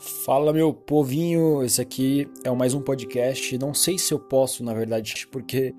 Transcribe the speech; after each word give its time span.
Fala 0.00 0.50
meu 0.50 0.72
povinho, 0.72 1.62
esse 1.62 1.78
aqui 1.78 2.26
é 2.42 2.50
mais 2.50 2.72
um 2.72 2.80
podcast. 2.80 3.58
Não 3.58 3.74
sei 3.74 3.98
se 3.98 4.14
eu 4.14 4.18
posso, 4.18 4.64
na 4.64 4.72
verdade, 4.72 5.26
porque 5.30 5.74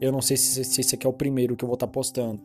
eu 0.00 0.12
não 0.12 0.22
sei 0.22 0.36
se, 0.36 0.64
se 0.64 0.80
esse 0.80 0.94
aqui 0.94 1.04
é 1.04 1.10
o 1.10 1.12
primeiro 1.12 1.56
que 1.56 1.64
eu 1.64 1.66
vou 1.66 1.74
estar 1.74 1.88
tá 1.88 1.92
postando. 1.92 2.40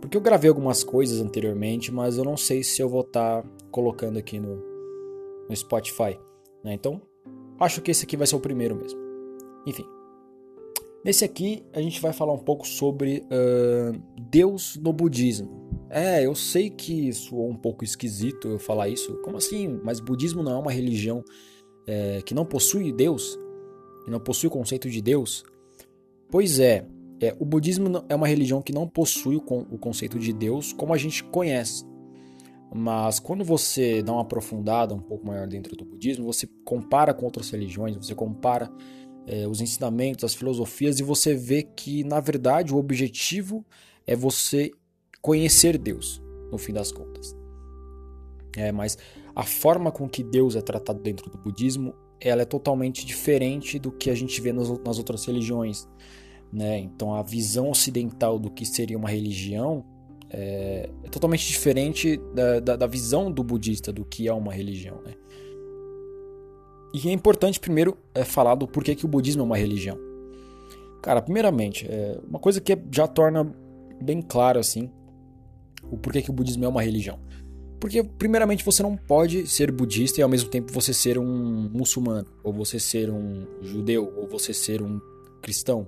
Porque 0.00 0.16
eu 0.16 0.20
gravei 0.20 0.48
algumas 0.48 0.82
coisas 0.82 1.20
anteriormente, 1.20 1.92
mas 1.92 2.18
eu 2.18 2.24
não 2.24 2.36
sei 2.36 2.64
se 2.64 2.82
eu 2.82 2.88
vou 2.88 3.02
estar 3.02 3.42
tá 3.42 3.48
colocando 3.70 4.18
aqui 4.18 4.40
no, 4.40 4.56
no 5.48 5.54
Spotify. 5.54 6.18
Né? 6.64 6.74
Então, 6.74 7.00
acho 7.60 7.80
que 7.80 7.92
esse 7.92 8.04
aqui 8.04 8.16
vai 8.16 8.26
ser 8.26 8.34
o 8.34 8.40
primeiro 8.40 8.74
mesmo. 8.74 8.98
Enfim. 9.64 9.84
Nesse 11.04 11.24
aqui, 11.24 11.62
a 11.72 11.80
gente 11.80 12.00
vai 12.00 12.12
falar 12.12 12.32
um 12.32 12.38
pouco 12.38 12.66
sobre 12.66 13.24
uh, 13.26 13.96
Deus 14.20 14.76
no 14.82 14.92
budismo. 14.92 15.69
É, 15.90 16.24
eu 16.24 16.36
sei 16.36 16.70
que 16.70 17.12
soou 17.12 17.50
um 17.50 17.56
pouco 17.56 17.82
esquisito 17.82 18.46
eu 18.46 18.58
falar 18.60 18.88
isso. 18.88 19.14
Como 19.22 19.36
assim? 19.36 19.80
Mas 19.82 19.98
budismo 19.98 20.40
não 20.40 20.52
é 20.52 20.56
uma 20.56 20.70
religião 20.70 21.24
é, 21.86 22.22
que 22.22 22.32
não 22.32 22.44
possui 22.44 22.92
Deus? 22.92 23.36
Que 24.04 24.10
não 24.10 24.20
possui 24.20 24.46
o 24.46 24.52
conceito 24.52 24.88
de 24.88 25.02
Deus? 25.02 25.44
Pois 26.30 26.60
é, 26.60 26.86
é, 27.20 27.34
o 27.40 27.44
budismo 27.44 28.04
é 28.08 28.14
uma 28.14 28.28
religião 28.28 28.62
que 28.62 28.72
não 28.72 28.88
possui 28.88 29.34
o, 29.34 29.40
conceito 29.40 30.16
de 30.16 30.32
Deus 30.32 30.72
como 30.72 30.94
a 30.94 30.96
gente 30.96 31.24
conhece. 31.24 31.84
Mas 32.72 33.18
quando 33.18 33.44
você 33.44 34.00
dá 34.00 34.12
uma 34.12 34.22
aprofundada 34.22 34.94
um 34.94 35.00
pouco 35.00 35.26
maior 35.26 35.48
dentro 35.48 35.74
do 35.74 35.84
budismo, 35.84 36.24
você 36.24 36.48
compara 36.64 37.12
com 37.12 37.24
outras 37.24 37.50
religiões, 37.50 37.96
você 37.96 38.14
compara 38.14 38.70
é, 39.26 39.46
os 39.48 39.60
ensinamentos, 39.60 40.22
as 40.22 40.34
filosofias 40.34 41.00
e 41.00 41.02
você 41.02 41.34
vê 41.34 41.64
que, 41.64 42.04
na 42.04 42.20
verdade, 42.20 42.72
o 42.72 42.78
objetivo 42.78 43.66
é 44.06 44.14
você 44.14 44.70
conhecer 45.20 45.76
Deus, 45.78 46.22
no 46.50 46.58
fim 46.58 46.72
das 46.72 46.90
contas. 46.90 47.36
É, 48.56 48.72
mas 48.72 48.98
a 49.34 49.44
forma 49.44 49.92
com 49.92 50.08
que 50.08 50.22
Deus 50.22 50.56
é 50.56 50.60
tratado 50.60 51.00
dentro 51.00 51.30
do 51.30 51.38
budismo, 51.38 51.94
ela 52.20 52.42
é 52.42 52.44
totalmente 52.44 53.06
diferente 53.06 53.78
do 53.78 53.90
que 53.90 54.10
a 54.10 54.14
gente 54.14 54.40
vê 54.40 54.52
nas, 54.52 54.68
outras 54.68 55.24
religiões. 55.24 55.88
Né? 56.52 56.78
Então 56.78 57.14
a 57.14 57.22
visão 57.22 57.70
ocidental 57.70 58.38
do 58.38 58.50
que 58.50 58.66
seria 58.66 58.98
uma 58.98 59.08
religião 59.08 59.84
é, 60.28 60.90
é 61.04 61.08
totalmente 61.08 61.46
diferente 61.46 62.16
da, 62.34 62.60
da, 62.60 62.76
da, 62.76 62.86
visão 62.86 63.30
do 63.30 63.42
budista 63.42 63.92
do 63.92 64.04
que 64.04 64.28
é 64.28 64.32
uma 64.32 64.52
religião. 64.52 65.00
Né? 65.04 65.14
E 66.92 67.08
é 67.08 67.12
importante 67.12 67.60
primeiro 67.60 67.96
é, 68.14 68.24
falar 68.24 68.56
do 68.56 68.66
porquê 68.66 68.94
que 68.94 69.04
o 69.04 69.08
budismo 69.08 69.42
é 69.42 69.44
uma 69.44 69.56
religião. 69.56 69.96
Cara, 71.02 71.22
primeiramente, 71.22 71.86
é 71.88 72.18
uma 72.28 72.38
coisa 72.38 72.60
que 72.60 72.76
já 72.92 73.06
torna 73.06 73.44
bem 74.02 74.20
claro 74.20 74.58
assim 74.58 74.90
o 75.90 75.96
porquê 75.96 76.22
que 76.22 76.30
o 76.30 76.32
budismo 76.32 76.64
é 76.64 76.68
uma 76.68 76.82
religião. 76.82 77.18
Porque, 77.80 78.02
primeiramente, 78.02 78.64
você 78.64 78.82
não 78.82 78.96
pode 78.96 79.46
ser 79.46 79.72
budista 79.72 80.20
e 80.20 80.22
ao 80.22 80.28
mesmo 80.28 80.50
tempo 80.50 80.72
você 80.72 80.92
ser 80.92 81.18
um 81.18 81.70
muçulmano, 81.72 82.28
ou 82.42 82.52
você 82.52 82.78
ser 82.78 83.10
um 83.10 83.46
judeu, 83.62 84.12
ou 84.16 84.28
você 84.28 84.52
ser 84.52 84.82
um 84.82 85.00
cristão. 85.40 85.86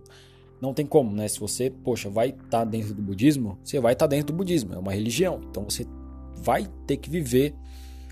Não 0.60 0.72
tem 0.72 0.86
como, 0.86 1.14
né? 1.14 1.28
Se 1.28 1.38
você, 1.38 1.68
poxa, 1.68 2.08
vai 2.08 2.30
estar 2.30 2.48
tá 2.48 2.64
dentro 2.64 2.94
do 2.94 3.02
budismo, 3.02 3.58
você 3.62 3.78
vai 3.78 3.92
estar 3.92 4.06
tá 4.06 4.16
dentro 4.16 4.32
do 4.32 4.36
budismo, 4.36 4.74
é 4.74 4.78
uma 4.78 4.92
religião. 4.92 5.40
Então 5.50 5.64
você 5.64 5.86
vai 6.36 6.66
ter 6.86 6.96
que 6.96 7.10
viver 7.10 7.54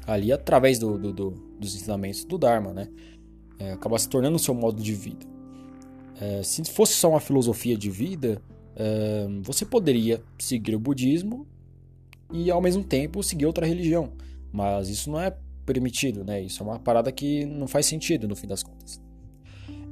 ali 0.07 0.31
através 0.31 0.79
do, 0.79 0.99
do, 0.99 1.13
do 1.13 1.51
dos 1.61 1.75
ensinamentos 1.75 2.25
do 2.25 2.39
Dharma, 2.39 2.73
né? 2.73 2.89
É, 3.59 3.73
acaba 3.73 3.99
se 3.99 4.09
tornando 4.09 4.37
o 4.37 4.39
seu 4.39 4.55
modo 4.55 4.83
de 4.83 4.95
vida. 4.95 5.27
É, 6.19 6.43
se 6.43 6.65
fosse 6.65 6.95
só 6.95 7.11
uma 7.11 7.21
filosofia 7.21 7.77
de 7.77 7.91
vida, 7.91 8.43
é, 8.75 9.27
você 9.43 9.65
poderia 9.65 10.23
seguir 10.39 10.75
o 10.75 10.81
budismo 10.81 11.47
e 12.33 12.51
ao 12.51 12.61
mesmo 12.61 12.85
tempo 12.85 13.23
seguir 13.23 13.47
outra 13.47 13.67
religião. 13.67 14.13
Mas 14.53 14.89
isso 14.89 15.11
não 15.11 15.21
é 15.21 15.35
permitido, 15.65 16.25
né? 16.25 16.41
Isso 16.41 16.63
é 16.63 16.67
uma 16.67 16.79
parada 16.79 17.13
que 17.13 17.45
não 17.45 17.69
faz 17.69 17.87
sentido 17.87 18.27
no 18.27 18.35
fim 18.35 18.47
das 18.47 18.63
contas. 18.63 19.01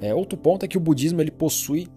É, 0.01 0.15
outro 0.15 0.39
ponto 0.39 0.65
é 0.65 0.69
que 0.69 0.77
o 0.77 0.81
budismo 0.81 1.21
ele 1.21 1.31
possui 1.31 1.89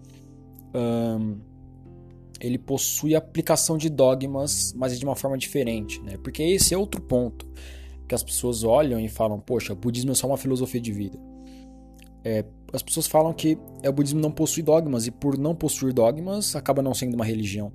ele 2.40 2.58
possui 2.58 3.14
aplicação 3.14 3.78
de 3.78 3.88
dogmas, 3.88 4.74
mas 4.76 4.98
de 4.98 5.04
uma 5.04 5.14
forma 5.14 5.38
diferente, 5.38 6.00
né? 6.02 6.16
Porque 6.16 6.42
esse 6.42 6.74
é 6.74 6.78
outro 6.78 7.00
ponto 7.00 7.46
que 8.08 8.14
as 8.14 8.22
pessoas 8.22 8.64
olham 8.64 8.98
e 8.98 9.08
falam, 9.08 9.38
poxa, 9.38 9.72
o 9.72 9.76
budismo 9.76 10.10
é 10.10 10.14
só 10.14 10.26
uma 10.26 10.36
filosofia 10.36 10.80
de 10.80 10.92
vida. 10.92 11.18
É, 12.24 12.44
as 12.72 12.82
pessoas 12.82 13.06
falam 13.06 13.32
que 13.32 13.56
é, 13.82 13.88
o 13.88 13.92
budismo 13.92 14.20
não 14.20 14.32
possui 14.32 14.62
dogmas 14.62 15.06
e 15.06 15.10
por 15.10 15.38
não 15.38 15.54
possuir 15.54 15.92
dogmas 15.92 16.56
acaba 16.56 16.82
não 16.82 16.94
sendo 16.94 17.14
uma 17.14 17.24
religião. 17.24 17.72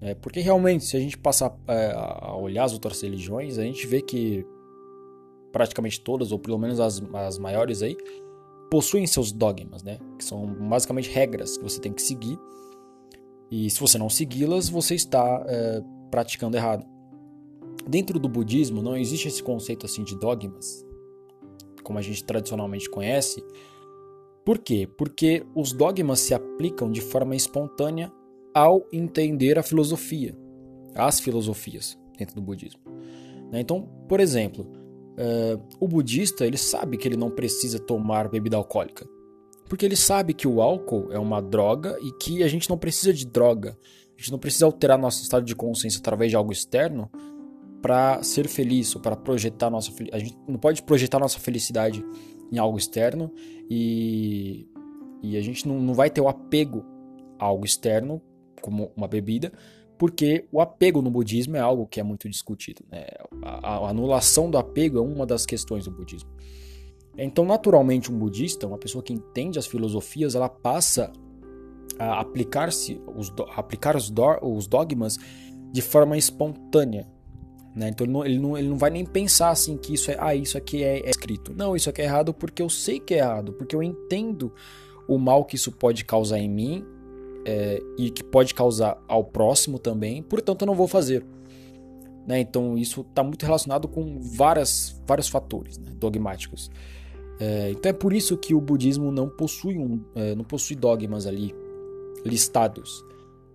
É, 0.00 0.14
porque 0.14 0.40
realmente, 0.40 0.84
se 0.84 0.96
a 0.96 1.00
gente 1.00 1.18
passar 1.18 1.54
é, 1.68 1.92
a 1.94 2.34
olhar 2.34 2.64
as 2.64 2.72
outras 2.72 3.00
religiões, 3.02 3.58
a 3.58 3.62
gente 3.62 3.86
vê 3.86 4.00
que 4.00 4.46
praticamente 5.52 6.00
todas, 6.00 6.32
ou 6.32 6.38
pelo 6.38 6.58
menos 6.58 6.80
as, 6.80 7.02
as 7.12 7.38
maiores 7.38 7.82
aí, 7.82 7.96
possuem 8.70 9.06
seus 9.06 9.30
dogmas, 9.30 9.82
né? 9.82 9.98
Que 10.16 10.24
são 10.24 10.46
basicamente 10.46 11.10
regras 11.10 11.58
que 11.58 11.64
você 11.64 11.80
tem 11.80 11.92
que 11.92 12.00
seguir. 12.00 12.38
E 13.50 13.68
se 13.68 13.80
você 13.80 13.98
não 13.98 14.08
segui-las, 14.08 14.68
você 14.68 14.94
está 14.94 15.44
é, 15.46 15.82
praticando 16.10 16.56
errado. 16.56 16.86
Dentro 17.86 18.18
do 18.18 18.28
budismo 18.28 18.80
não 18.80 18.96
existe 18.96 19.28
esse 19.28 19.42
conceito 19.42 19.84
assim 19.84 20.04
de 20.04 20.18
dogmas, 20.18 20.86
como 21.82 21.98
a 21.98 22.02
gente 22.02 22.24
tradicionalmente 22.24 22.88
conhece. 22.88 23.44
Por 24.44 24.58
quê? 24.58 24.88
Porque 24.96 25.44
os 25.54 25.72
dogmas 25.72 26.20
se 26.20 26.32
aplicam 26.32 26.90
de 26.90 27.00
forma 27.00 27.34
espontânea 27.34 28.10
ao 28.54 28.86
entender 28.92 29.58
a 29.58 29.62
filosofia, 29.62 30.36
as 30.94 31.20
filosofias 31.20 31.98
dentro 32.18 32.34
do 32.34 32.42
budismo. 32.42 32.80
Né? 33.50 33.60
Então, 33.60 33.82
por 34.08 34.20
exemplo, 34.20 34.64
uh, 34.64 35.62
o 35.78 35.88
budista 35.88 36.46
ele 36.46 36.56
sabe 36.56 36.96
que 36.96 37.06
ele 37.06 37.16
não 37.16 37.30
precisa 37.30 37.78
tomar 37.78 38.28
bebida 38.28 38.56
alcoólica, 38.56 39.06
porque 39.68 39.84
ele 39.84 39.96
sabe 39.96 40.34
que 40.34 40.48
o 40.48 40.60
álcool 40.60 41.12
é 41.12 41.18
uma 41.18 41.40
droga 41.40 41.96
e 42.00 42.12
que 42.12 42.42
a 42.42 42.48
gente 42.48 42.68
não 42.68 42.76
precisa 42.76 43.12
de 43.12 43.26
droga, 43.26 43.76
a 44.16 44.20
gente 44.20 44.32
não 44.32 44.38
precisa 44.38 44.66
alterar 44.66 44.98
nosso 44.98 45.22
estado 45.22 45.44
de 45.44 45.54
consciência 45.54 45.98
através 45.98 46.30
de 46.30 46.36
algo 46.36 46.52
externo 46.52 47.10
para 47.80 48.22
ser 48.22 48.46
feliz 48.46 48.94
ou 48.94 49.00
para 49.00 49.16
projetar 49.16 49.70
nossa 49.70 49.90
a 50.12 50.18
gente 50.18 50.36
não 50.46 50.58
pode 50.58 50.82
projetar 50.82 51.18
nossa 51.18 51.38
felicidade 51.38 52.04
em 52.52 52.58
algo 52.58 52.76
externo 52.76 53.32
e, 53.70 54.68
e 55.22 55.36
a 55.36 55.40
gente 55.40 55.66
não, 55.66 55.80
não 55.80 55.94
vai 55.94 56.10
ter 56.10 56.20
o 56.20 56.28
apego 56.28 56.84
a 57.38 57.46
algo 57.46 57.64
externo 57.64 58.20
como 58.60 58.92
uma 58.96 59.08
bebida, 59.08 59.52
porque 59.98 60.46
o 60.50 60.60
apego 60.60 61.02
no 61.02 61.10
budismo 61.10 61.56
é 61.56 61.60
algo 61.60 61.86
que 61.86 62.00
é 62.00 62.02
muito 62.02 62.28
discutido. 62.28 62.82
Né? 62.90 63.06
A, 63.42 63.68
a, 63.68 63.90
anulação 63.90 64.50
do 64.50 64.56
apego 64.56 64.98
é 64.98 65.02
uma 65.02 65.26
das 65.26 65.44
questões 65.44 65.84
do 65.84 65.90
budismo. 65.90 66.30
Então, 67.18 67.44
naturalmente, 67.44 68.10
um 68.10 68.18
budista, 68.18 68.66
uma 68.66 68.78
pessoa 68.78 69.04
que 69.04 69.12
entende 69.12 69.58
as 69.58 69.66
filosofias, 69.66 70.34
ela 70.34 70.48
passa 70.48 71.12
a 71.98 72.20
aplicar-se, 72.20 72.98
os, 73.14 73.30
aplicar 73.54 73.94
os, 73.94 74.08
do, 74.08 74.24
os 74.42 74.66
dogmas 74.66 75.18
de 75.70 75.82
forma 75.82 76.16
espontânea. 76.16 77.06
Né? 77.74 77.90
Então 77.90 78.06
ele 78.06 78.12
não, 78.12 78.24
ele, 78.24 78.38
não, 78.38 78.58
ele 78.58 78.68
não 78.68 78.78
vai 78.78 78.90
nem 78.90 79.04
pensar 79.04 79.50
assim 79.50 79.76
que 79.76 79.94
isso 79.94 80.10
é, 80.10 80.16
ah, 80.18 80.34
isso 80.34 80.56
aqui 80.56 80.82
é, 80.82 81.00
é 81.00 81.10
escrito. 81.10 81.52
Não, 81.54 81.76
isso 81.76 81.90
aqui 81.90 82.00
é 82.00 82.04
errado 82.04 82.32
porque 82.32 82.62
eu 82.62 82.70
sei 82.70 82.98
que 82.98 83.14
é 83.14 83.18
errado, 83.18 83.52
porque 83.52 83.76
eu 83.76 83.82
entendo 83.82 84.52
o 85.06 85.18
mal 85.18 85.44
que 85.44 85.56
isso 85.56 85.70
pode 85.70 86.04
causar 86.04 86.38
em 86.38 86.48
mim 86.48 86.84
é, 87.44 87.82
e 87.98 88.10
que 88.10 88.22
pode 88.22 88.54
causar 88.54 89.02
ao 89.08 89.24
próximo 89.24 89.78
também, 89.78 90.22
portanto 90.22 90.62
eu 90.62 90.66
não 90.66 90.74
vou 90.74 90.88
fazer. 90.88 91.24
Né? 92.26 92.40
Então 92.40 92.76
isso 92.76 93.00
está 93.00 93.22
muito 93.22 93.44
relacionado 93.44 93.88
com 93.88 94.20
várias, 94.20 95.00
vários 95.06 95.28
fatores 95.28 95.78
né? 95.78 95.92
dogmáticos. 95.96 96.70
É, 97.38 97.70
então 97.70 97.90
é 97.90 97.92
por 97.92 98.12
isso 98.12 98.36
que 98.36 98.54
o 98.54 98.60
budismo 98.60 99.10
não 99.10 99.28
possui, 99.28 99.78
um, 99.78 100.04
é, 100.14 100.34
não 100.34 100.44
possui 100.44 100.76
dogmas 100.76 101.26
ali 101.26 101.54
listados. 102.24 103.04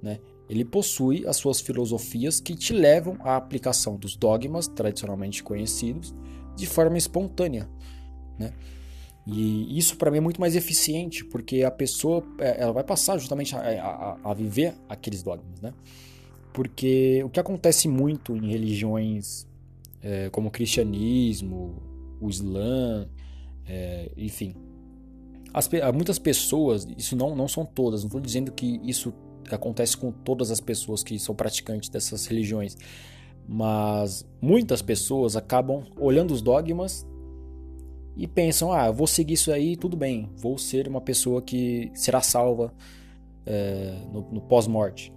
Né? 0.02 0.20
Ele 0.50 0.66
possui 0.66 1.26
as 1.28 1.38
suas 1.38 1.60
filosofias 1.60 2.40
que 2.40 2.56
te 2.56 2.74
levam 2.74 3.18
à 3.22 3.36
aplicação 3.36 3.96
dos 3.96 4.16
dogmas 4.16 4.68
tradicionalmente 4.68 5.44
conhecidos 5.44 6.14
de 6.56 6.66
forma 6.66 6.98
espontânea. 6.98 7.70
Né? 8.38 8.54
E 9.28 9.78
isso 9.78 9.98
para 9.98 10.12
mim 10.12 10.18
é 10.18 10.22
muito 10.22 10.40
mais 10.40 10.56
eficiente, 10.56 11.26
porque 11.26 11.64
a 11.64 11.72
pessoa 11.72 12.24
é, 12.40 12.62
ela 12.62 12.72
vai 12.72 12.84
passar 12.84 13.18
justamente 13.18 13.56
a, 13.56 13.60
a, 13.60 14.32
a, 14.32 14.34
viver 14.34 14.76
aqueles 14.88 15.24
dogmas, 15.24 15.60
né? 15.62 15.74
Porque 16.54 17.24
o 17.24 17.30
que 17.30 17.40
acontece 17.40 17.88
muito 17.88 18.36
em 18.38 18.50
religiões 18.50 19.48
é, 20.02 20.30
como 20.30 20.50
o 20.50 20.52
cristianismo, 20.52 21.82
o 22.22 22.30
islã, 22.30 23.10
é, 23.66 24.12
enfim, 24.16 24.56
as, 25.52 25.68
muitas 25.94 26.20
pessoas, 26.20 26.88
isso 26.96 27.16
não, 27.16 27.36
não 27.36 27.48
são 27.48 27.66
todas, 27.66 28.02
não 28.02 28.08
estou 28.08 28.22
dizendo 28.22 28.52
que 28.52 28.80
isso 28.84 29.12
acontece 29.50 29.98
com 29.98 30.12
todas 30.12 30.52
as 30.52 30.60
pessoas 30.60 31.04
que 31.04 31.18
são 31.18 31.34
praticantes 31.34 31.90
dessas 31.90 32.28
religiões, 32.28 32.78
mas 33.48 34.24
muitas 34.40 34.84
pessoas 34.84 35.36
acabam 35.36 35.84
olhando 35.98 36.32
os 36.32 36.42
dogmas 36.42 37.08
e 38.16 38.28
pensam: 38.28 38.72
ah, 38.72 38.88
eu 38.88 38.94
vou 38.94 39.08
seguir 39.08 39.34
isso 39.34 39.52
aí, 39.52 39.76
tudo 39.76 39.98
bem, 39.98 40.30
vou 40.38 40.58
ser 40.58 40.88
uma 40.88 41.02
pessoa 41.02 41.42
que 41.42 41.92
será 41.94 42.22
salva 42.22 42.74
é, 43.46 44.00
no, 44.12 44.22
no 44.32 44.42
pós-morte. 44.42 45.14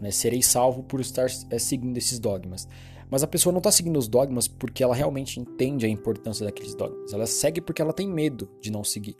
Né? 0.00 0.10
Serei 0.10 0.42
salvo 0.42 0.82
por 0.82 1.00
estar 1.00 1.26
é, 1.50 1.58
seguindo 1.58 1.96
esses 1.96 2.18
dogmas. 2.18 2.66
Mas 3.10 3.22
a 3.24 3.26
pessoa 3.26 3.52
não 3.52 3.58
está 3.58 3.72
seguindo 3.72 3.98
os 3.98 4.08
dogmas 4.08 4.46
porque 4.46 4.84
ela 4.84 4.94
realmente 4.94 5.40
entende 5.40 5.84
a 5.84 5.88
importância 5.88 6.46
daqueles 6.46 6.74
dogmas. 6.74 7.12
Ela 7.12 7.26
segue 7.26 7.60
porque 7.60 7.82
ela 7.82 7.92
tem 7.92 8.08
medo 8.08 8.48
de 8.60 8.70
não 8.70 8.84
seguir. 8.84 9.16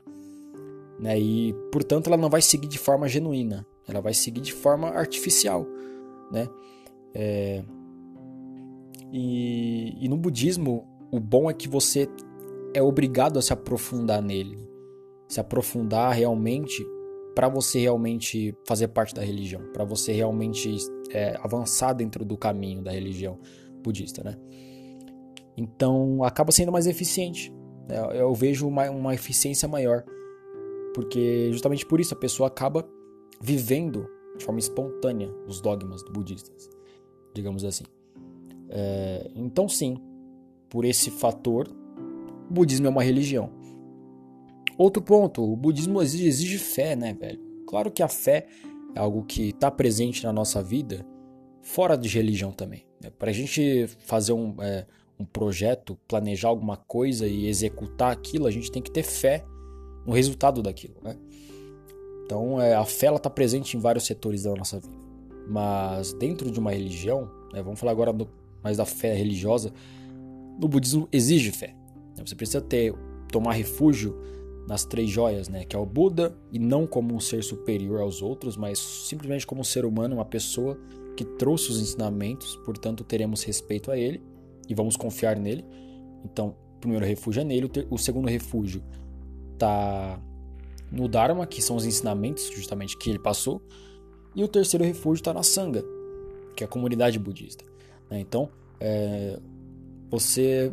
Né? 0.98 1.18
E, 1.18 1.52
portanto, 1.72 2.06
ela 2.06 2.16
não 2.16 2.30
vai 2.30 2.40
seguir 2.40 2.68
de 2.68 2.78
forma 2.78 3.08
genuína. 3.08 3.66
Ela 3.88 4.00
vai 4.00 4.14
seguir 4.14 4.40
de 4.40 4.52
forma 4.52 4.90
artificial. 4.90 5.66
Né? 6.30 6.48
É... 7.12 7.64
E, 9.12 9.96
e 10.00 10.08
no 10.08 10.16
budismo, 10.16 10.86
o 11.10 11.18
bom 11.18 11.50
é 11.50 11.54
que 11.54 11.68
você 11.68 12.08
é 12.74 12.82
obrigado 12.82 13.38
a 13.38 13.42
se 13.42 13.52
aprofundar 13.52 14.22
nele. 14.22 14.58
Se 15.28 15.40
aprofundar 15.40 16.12
realmente 16.12 16.84
para 17.34 17.48
você 17.48 17.78
realmente 17.78 18.54
fazer 18.66 18.88
parte 18.88 19.14
da 19.14 19.22
religião, 19.22 19.62
para 19.72 19.84
você 19.84 20.12
realmente 20.12 20.76
é, 21.10 21.38
avançar 21.42 21.92
dentro 21.92 22.24
do 22.24 22.36
caminho 22.36 22.82
da 22.82 22.90
religião 22.90 23.38
budista, 23.82 24.22
né? 24.22 24.36
Então 25.56 26.24
acaba 26.24 26.52
sendo 26.52 26.72
mais 26.72 26.86
eficiente. 26.86 27.52
Né? 27.88 27.96
Eu 28.20 28.34
vejo 28.34 28.66
uma, 28.66 28.90
uma 28.90 29.14
eficiência 29.14 29.68
maior, 29.68 30.04
porque 30.94 31.50
justamente 31.52 31.86
por 31.86 32.00
isso 32.00 32.14
a 32.14 32.16
pessoa 32.16 32.48
acaba 32.48 32.86
vivendo 33.40 34.06
de 34.36 34.44
forma 34.44 34.60
espontânea 34.60 35.30
os 35.46 35.60
dogmas 35.60 36.02
budistas, 36.02 36.68
digamos 37.34 37.64
assim. 37.64 37.84
É, 38.68 39.30
então 39.34 39.68
sim, 39.68 39.96
por 40.68 40.84
esse 40.84 41.10
fator, 41.10 41.68
o 42.50 42.52
budismo 42.52 42.88
é 42.88 42.90
uma 42.90 43.02
religião. 43.02 43.50
Outro 44.76 45.00
ponto, 45.00 45.42
o 45.42 45.56
budismo 45.56 46.02
exige, 46.02 46.26
exige 46.26 46.58
fé, 46.58 46.96
né, 46.96 47.14
velho? 47.14 47.38
Claro 47.66 47.90
que 47.90 48.02
a 48.02 48.08
fé 48.08 48.46
é 48.94 48.98
algo 48.98 49.22
que 49.24 49.50
está 49.50 49.70
presente 49.70 50.24
na 50.24 50.32
nossa 50.32 50.60
vida, 50.62 51.06
fora 51.62 51.96
de 51.96 52.08
religião 52.08 52.50
também. 52.50 52.84
Né? 53.00 53.10
Para 53.10 53.30
a 53.30 53.32
gente 53.32 53.86
fazer 54.00 54.32
um, 54.32 54.56
é, 54.60 54.84
um 55.18 55.24
projeto, 55.24 55.96
planejar 56.08 56.48
alguma 56.48 56.76
coisa 56.76 57.28
e 57.28 57.46
executar 57.46 58.10
aquilo, 58.10 58.46
a 58.46 58.50
gente 58.50 58.72
tem 58.72 58.82
que 58.82 58.90
ter 58.90 59.04
fé 59.04 59.44
no 60.04 60.12
resultado 60.12 60.62
daquilo, 60.62 60.96
né? 61.02 61.14
Então, 62.24 62.60
é, 62.60 62.74
a 62.74 62.84
fé 62.84 63.14
está 63.14 63.28
presente 63.28 63.76
em 63.76 63.80
vários 63.80 64.06
setores 64.06 64.44
da 64.44 64.54
nossa 64.54 64.80
vida. 64.80 64.96
Mas 65.48 66.12
dentro 66.14 66.50
de 66.50 66.58
uma 66.58 66.70
religião, 66.70 67.28
né, 67.52 67.62
vamos 67.62 67.78
falar 67.78 67.92
agora 67.92 68.12
do, 68.12 68.28
mais 68.62 68.76
da 68.76 68.86
fé 68.86 69.14
religiosa, 69.14 69.72
no 70.58 70.68
budismo 70.68 71.08
exige 71.12 71.50
fé. 71.50 71.74
Né? 72.20 72.26
Você 72.26 72.36
precisa 72.36 72.60
ter 72.60 72.94
tomar 73.32 73.52
refúgio 73.52 74.16
nas 74.68 74.84
três 74.84 75.10
joias, 75.10 75.48
né? 75.48 75.64
Que 75.64 75.74
é 75.74 75.78
o 75.78 75.86
Buda, 75.86 76.36
e 76.52 76.58
não 76.58 76.86
como 76.86 77.14
um 77.14 77.20
ser 77.20 77.42
superior 77.42 78.00
aos 78.00 78.22
outros, 78.22 78.56
mas 78.56 78.78
simplesmente 78.78 79.46
como 79.46 79.62
um 79.62 79.64
ser 79.64 79.84
humano, 79.84 80.16
uma 80.16 80.24
pessoa 80.24 80.78
que 81.16 81.24
trouxe 81.24 81.70
os 81.70 81.80
ensinamentos, 81.80 82.56
portanto 82.64 83.02
teremos 83.02 83.42
respeito 83.42 83.90
a 83.90 83.98
ele 83.98 84.22
e 84.68 84.74
vamos 84.74 84.96
confiar 84.96 85.36
nele. 85.36 85.64
Então, 86.24 86.54
o 86.76 86.80
primeiro 86.80 87.04
refúgio 87.04 87.40
é 87.40 87.44
nele, 87.44 87.70
o, 87.90 87.98
segundo 87.98 88.28
refúgio 88.28 88.82
tá 89.58 90.20
no 90.90 91.08
Dharma, 91.08 91.46
que 91.46 91.60
são 91.60 91.76
os 91.76 91.84
ensinamentos 91.84 92.50
justamente 92.54 92.96
que 92.96 93.10
ele 93.10 93.18
passou, 93.18 93.60
e 94.34 94.44
o 94.44 94.48
terceiro 94.48 94.84
refúgio 94.84 95.20
está 95.20 95.34
na 95.34 95.42
Sangha, 95.42 95.82
que 96.56 96.62
é 96.62 96.66
a 96.66 96.68
comunidade 96.68 97.18
budista. 97.18 97.64
Né? 98.08 98.20
Então, 98.20 98.48
é, 98.78 99.38
você 100.10 100.72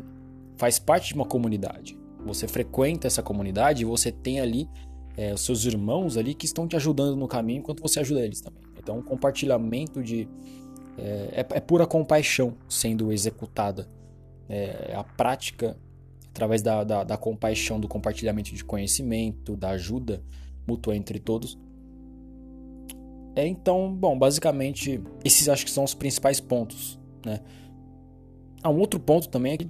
faz 0.57 0.79
parte 0.79 1.09
de 1.09 1.15
uma 1.15 1.25
comunidade 1.25 1.97
você 2.27 2.47
frequenta 2.47 3.07
essa 3.07 3.23
comunidade 3.23 3.81
e 3.81 3.85
você 3.85 4.11
tem 4.11 4.39
ali 4.39 4.69
é, 5.15 5.33
os 5.33 5.41
seus 5.41 5.65
irmãos 5.65 6.17
ali 6.17 6.33
que 6.33 6.45
estão 6.45 6.67
te 6.67 6.75
ajudando 6.75 7.15
no 7.15 7.27
caminho 7.27 7.59
enquanto 7.59 7.81
você 7.81 7.99
ajuda 7.99 8.21
eles 8.21 8.41
também. 8.41 8.61
Então, 8.77 8.99
um 8.99 9.01
compartilhamento 9.01 10.03
de. 10.03 10.27
É, 10.97 11.41
é, 11.41 11.57
é 11.57 11.59
pura 11.59 11.85
compaixão 11.85 12.55
sendo 12.69 13.11
executada. 13.11 13.87
É, 14.49 14.93
a 14.95 15.03
prática, 15.03 15.77
através 16.29 16.61
da, 16.61 16.83
da, 16.83 17.03
da 17.03 17.17
compaixão, 17.17 17.79
do 17.79 17.87
compartilhamento 17.87 18.53
de 18.53 18.63
conhecimento, 18.63 19.55
da 19.55 19.69
ajuda 19.71 20.23
mútua 20.67 20.95
entre 20.95 21.19
todos. 21.19 21.57
É, 23.35 23.45
então, 23.45 23.93
bom, 23.93 24.17
basicamente, 24.17 25.01
esses 25.23 25.47
acho 25.47 25.65
que 25.65 25.71
são 25.71 25.83
os 25.83 25.93
principais 25.93 26.39
pontos. 26.39 26.99
Né? 27.25 27.39
Há 28.63 28.69
um 28.69 28.79
outro 28.79 28.99
ponto 28.99 29.29
também 29.29 29.53
é 29.53 29.57
que 29.57 29.69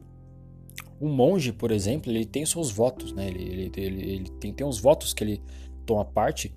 um 0.99 1.09
monge, 1.09 1.51
por 1.51 1.71
exemplo, 1.71 2.11
ele 2.11 2.25
tem 2.25 2.45
seus 2.45 2.71
votos, 2.71 3.13
né? 3.13 3.27
Ele, 3.27 3.43
ele, 3.43 3.71
ele, 3.75 4.11
ele 4.11 4.29
tem, 4.39 4.53
tem 4.53 4.65
uns 4.65 4.79
votos 4.79 5.13
que 5.13 5.23
ele 5.23 5.41
toma 5.85 6.03
parte, 6.03 6.55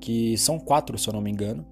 que 0.00 0.36
são 0.36 0.58
quatro, 0.58 0.98
se 0.98 1.08
eu 1.08 1.12
não 1.12 1.20
me 1.20 1.30
engano. 1.30 1.66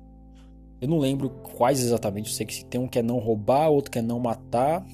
Eu 0.81 0.89
não 0.89 0.99
lembro 0.99 1.29
quais 1.31 1.81
exatamente, 1.81 2.31
eu 2.31 2.35
sei 2.35 2.47
que 2.47 2.65
tem 2.65 2.81
um 2.81 2.89
que 2.89 2.99
é 2.99 3.03
não 3.03 3.19
roubar, 3.19 3.69
outro 3.69 3.91
que 3.91 3.99
é 3.99 4.03
não 4.03 4.19
matar. 4.19 4.85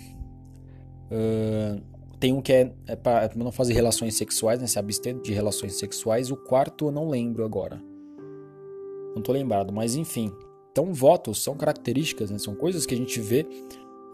Uh, 1.06 1.80
tem 2.18 2.32
um 2.32 2.42
que 2.42 2.52
é, 2.52 2.72
é 2.86 2.96
para 2.96 3.30
não 3.36 3.52
fazer 3.52 3.72
relações 3.74 4.16
sexuais, 4.16 4.60
né? 4.60 4.66
Se 4.66 4.78
abster 4.78 5.20
de 5.20 5.32
relações 5.32 5.78
sexuais. 5.78 6.30
O 6.30 6.36
quarto 6.36 6.86
eu 6.86 6.92
não 6.92 7.08
lembro 7.08 7.44
agora. 7.44 7.80
Não 9.14 9.22
tô 9.22 9.32
lembrado, 9.32 9.72
mas 9.72 9.94
enfim. 9.94 10.32
Então, 10.72 10.92
votos 10.92 11.42
são 11.42 11.56
características, 11.56 12.30
né? 12.30 12.38
São 12.38 12.54
coisas 12.54 12.84
que 12.84 12.94
a 12.94 12.96
gente 12.96 13.20
vê 13.20 13.46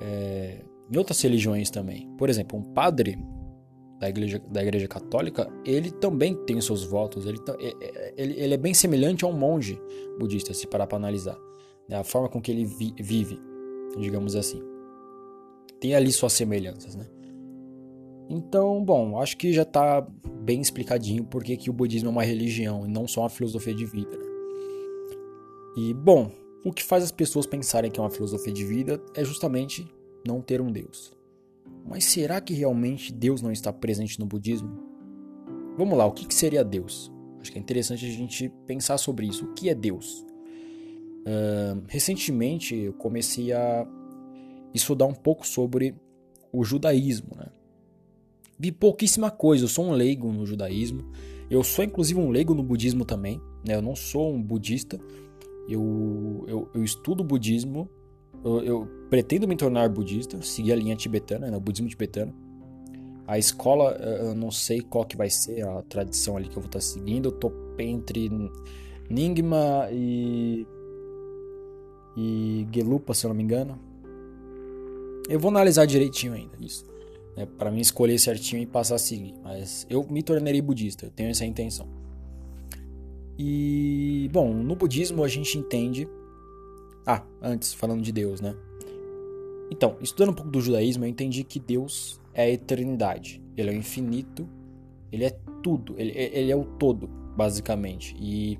é, 0.00 0.62
em 0.92 0.98
outras 0.98 1.20
religiões 1.22 1.70
também. 1.70 2.08
Por 2.18 2.28
exemplo, 2.28 2.58
um 2.58 2.62
padre 2.62 3.18
da 3.98 4.08
igreja, 4.08 4.42
da 4.50 4.62
igreja 4.62 4.88
católica, 4.88 5.48
ele 5.64 5.90
também 5.90 6.34
tem 6.44 6.56
os 6.56 6.66
seus 6.66 6.84
votos, 6.84 7.24
ele, 7.24 7.38
é, 7.60 7.68
é, 7.80 8.14
ele, 8.16 8.34
ele 8.38 8.54
é 8.54 8.56
bem 8.56 8.74
semelhante 8.74 9.24
a 9.24 9.28
um 9.28 9.32
monge 9.32 9.80
budista, 10.18 10.52
se 10.52 10.66
parar 10.66 10.86
para 10.86 10.98
analisar. 10.98 11.38
Né? 11.88 11.96
A 11.96 12.04
forma 12.04 12.28
com 12.28 12.40
que 12.40 12.50
ele 12.50 12.64
vi, 12.64 12.92
vive, 12.98 13.40
digamos 13.98 14.36
assim. 14.36 14.60
Tem 15.80 15.94
ali 15.94 16.12
suas 16.12 16.32
semelhanças, 16.32 16.94
né? 16.94 17.06
Então, 18.28 18.84
bom, 18.84 19.20
acho 19.20 19.36
que 19.36 19.52
já 19.52 19.62
está 19.62 20.06
bem 20.42 20.60
explicadinho 20.60 21.24
porque 21.24 21.56
que 21.56 21.70
o 21.70 21.72
budismo 21.72 22.08
é 22.08 22.12
uma 22.12 22.22
religião 22.22 22.86
e 22.86 22.88
não 22.88 23.06
só 23.06 23.22
uma 23.22 23.28
filosofia 23.28 23.74
de 23.74 23.84
vida. 23.84 24.16
Né? 24.16 24.24
E, 25.76 25.94
bom, 25.94 26.30
o 26.64 26.72
que 26.72 26.82
faz 26.82 27.04
as 27.04 27.10
pessoas 27.10 27.46
pensarem 27.46 27.90
que 27.90 27.98
é 27.98 28.02
uma 28.02 28.10
filosofia 28.10 28.52
de 28.52 28.64
vida 28.64 29.02
é 29.14 29.24
justamente 29.24 29.86
não 30.26 30.40
ter 30.40 30.60
um 30.60 30.70
Deus. 30.70 31.12
Mas 31.86 32.04
será 32.04 32.40
que 32.40 32.54
realmente 32.54 33.12
Deus 33.12 33.42
não 33.42 33.52
está 33.52 33.72
presente 33.72 34.18
no 34.18 34.26
budismo? 34.26 34.70
Vamos 35.76 35.96
lá, 35.96 36.06
o 36.06 36.12
que 36.12 36.32
seria 36.34 36.64
Deus? 36.64 37.10
Acho 37.40 37.50
que 37.50 37.58
é 37.58 37.60
interessante 37.60 38.06
a 38.06 38.10
gente 38.10 38.48
pensar 38.66 38.98
sobre 38.98 39.26
isso. 39.26 39.46
O 39.46 39.54
que 39.54 39.68
é 39.68 39.74
Deus? 39.74 40.24
Uh, 41.22 41.82
recentemente 41.88 42.74
eu 42.74 42.92
comecei 42.92 43.52
a 43.52 43.86
estudar 44.74 45.06
um 45.06 45.14
pouco 45.14 45.46
sobre 45.46 45.94
o 46.52 46.64
judaísmo. 46.64 47.36
Né? 47.36 47.46
Vi 48.58 48.70
pouquíssima 48.70 49.30
coisa, 49.30 49.64
eu 49.64 49.68
sou 49.68 49.86
um 49.86 49.92
leigo 49.92 50.32
no 50.32 50.46
judaísmo. 50.46 51.10
Eu 51.50 51.64
sou 51.64 51.84
inclusive 51.84 52.18
um 52.18 52.30
leigo 52.30 52.54
no 52.54 52.62
budismo 52.62 53.04
também. 53.04 53.40
Né? 53.66 53.74
Eu 53.74 53.82
não 53.82 53.96
sou 53.96 54.32
um 54.32 54.40
budista. 54.40 55.00
Eu, 55.68 56.44
eu, 56.46 56.70
eu 56.74 56.84
estudo 56.84 57.24
budismo 57.24 57.88
eu, 58.44 58.60
eu, 58.62 58.88
pretendo 59.08 59.46
me 59.46 59.56
tornar 59.56 59.88
budista, 59.88 60.40
seguir 60.42 60.72
a 60.72 60.76
linha 60.76 60.96
tibetana, 60.96 61.50
né, 61.50 61.56
o 61.56 61.60
budismo 61.60 61.88
tibetano. 61.88 62.34
A 63.26 63.38
escola, 63.38 63.92
eu 63.92 64.34
não 64.34 64.50
sei 64.50 64.80
qual 64.80 65.04
que 65.04 65.16
vai 65.16 65.30
ser 65.30 65.66
a 65.66 65.82
tradição 65.82 66.36
ali 66.36 66.48
que 66.48 66.56
eu 66.56 66.62
vou 66.62 66.66
estar 66.66 66.80
seguindo. 66.80 67.28
Eu 67.28 67.32
tô 67.32 67.52
entre 67.78 68.28
Nyingma 69.08 69.88
e 69.92 70.66
e 72.16 72.66
Gelupa, 72.70 73.14
se 73.14 73.24
eu 73.24 73.28
não 73.28 73.34
me 73.34 73.42
engano. 73.42 73.78
Eu 75.28 75.38
vou 75.38 75.50
analisar 75.50 75.86
direitinho 75.86 76.34
ainda 76.34 76.56
isso, 76.60 76.84
né, 77.36 77.46
para 77.46 77.70
mim 77.70 77.80
escolher 77.80 78.18
certinho 78.18 78.60
e 78.60 78.66
passar 78.66 78.96
a 78.96 78.98
seguir. 78.98 79.34
Mas 79.42 79.86
eu 79.88 80.04
me 80.10 80.22
tornarei 80.22 80.60
budista, 80.60 81.06
eu 81.06 81.10
tenho 81.10 81.30
essa 81.30 81.44
intenção. 81.44 81.88
E 83.38 84.28
bom, 84.32 84.52
no 84.52 84.76
budismo 84.76 85.24
a 85.24 85.28
gente 85.28 85.56
entende 85.56 86.08
ah, 87.06 87.24
antes, 87.40 87.74
falando 87.74 88.02
de 88.02 88.12
Deus, 88.12 88.40
né? 88.40 88.54
Então, 89.70 89.96
estudando 90.00 90.30
um 90.30 90.34
pouco 90.34 90.50
do 90.50 90.60
judaísmo, 90.60 91.04
eu 91.04 91.08
entendi 91.08 91.42
que 91.42 91.58
Deus 91.58 92.20
é 92.34 92.42
a 92.42 92.50
eternidade. 92.50 93.42
Ele 93.56 93.70
é 93.70 93.72
o 93.72 93.76
infinito, 93.76 94.48
ele 95.10 95.24
é 95.24 95.30
tudo, 95.62 95.94
ele, 95.98 96.12
ele 96.12 96.50
é 96.50 96.56
o 96.56 96.64
todo, 96.64 97.08
basicamente. 97.36 98.14
E, 98.18 98.58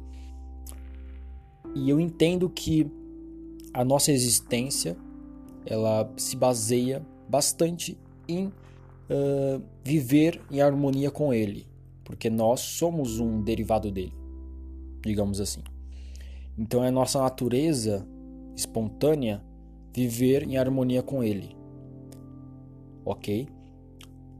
e 1.75 1.88
eu 1.90 2.00
entendo 2.00 2.49
que 2.49 2.90
a 3.72 3.84
nossa 3.84 4.12
existência 4.12 4.96
ela 5.64 6.11
se 6.16 6.37
baseia 6.37 7.04
bastante 7.28 7.96
em 8.28 8.46
uh, 8.46 9.62
viver 9.84 10.40
em 10.50 10.61
harmonia 10.61 11.11
com 11.11 11.32
ele, 11.32 11.66
porque 12.04 12.28
nós 12.28 12.61
somos 12.61 13.18
um 13.18 13.40
derivado 13.42 13.90
dele, 13.90 14.14
digamos 15.02 15.40
assim. 15.40 15.62
Então 16.58 16.84
é 16.84 16.90
nossa 16.90 17.20
natureza 17.20 18.06
espontânea, 18.54 19.42
viver 19.94 20.42
em 20.42 20.56
harmonia 20.56 21.02
com 21.02 21.23
Ele. 21.23 21.56
Ok? 23.04 23.49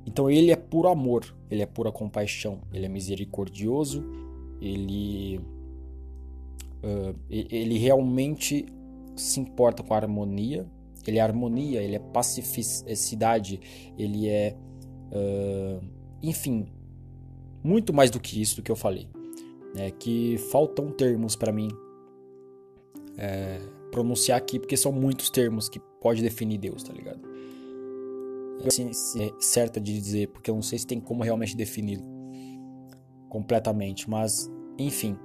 Então 0.07 0.31
Ele 0.31 0.51
é 0.51 0.57
puro 0.57 0.89
amor, 0.89 1.35
Ele 1.51 1.63
é 1.63 1.67
pura 1.67 1.93
compaixão, 1.93 2.61
Ele 2.73 2.87
é 2.87 2.89
misericordioso, 2.89 4.05
Ele, 4.61 5.39
uh, 6.83 7.15
ele 7.29 7.79
realmente 7.79 8.67
se 9.17 9.41
importa 9.41 9.83
com 9.83 9.95
a 9.95 9.97
harmonia, 9.97 10.67
ele 11.07 11.19
é 11.19 11.21
harmonia, 11.21 11.83
ele 11.83 11.97
é 11.97 11.99
pacificidade, 11.99 13.61
ele 13.99 14.29
é. 14.29 14.57
Uh, 15.11 15.85
enfim, 16.23 16.67
muito 17.63 17.93
mais 17.93 18.11
do 18.11 18.21
que 18.21 18.41
isso 18.41 18.57
do 18.57 18.63
que 18.63 18.71
eu 18.71 18.77
falei. 18.77 19.09
Né? 19.75 19.91
Que 19.91 20.39
faltam 20.51 20.91
termos 20.91 21.35
para 21.35 21.53
mim 21.53 21.69
é, 23.17 23.59
pronunciar 23.93 24.39
aqui, 24.39 24.59
porque 24.59 24.77
são 24.77 24.91
muitos 24.91 25.31
termos 25.31 25.69
que 25.69 25.79
pode 26.01 26.23
definir 26.23 26.59
Deus, 26.59 26.83
tá 26.83 26.93
ligado? 26.93 27.21
Assim, 28.67 28.91
é 29.21 29.31
certa 29.39 29.81
de 29.81 29.93
dizer, 29.93 30.29
porque 30.29 30.51
eu 30.51 30.55
não 30.55 30.63
sei 30.63 30.79
se 30.79 30.87
tem 30.87 30.99
como 30.99 31.23
realmente 31.23 31.57
defini-lo 31.57 32.03
completamente, 33.29 34.09
mas 34.09 34.51
enfim. 34.79 35.17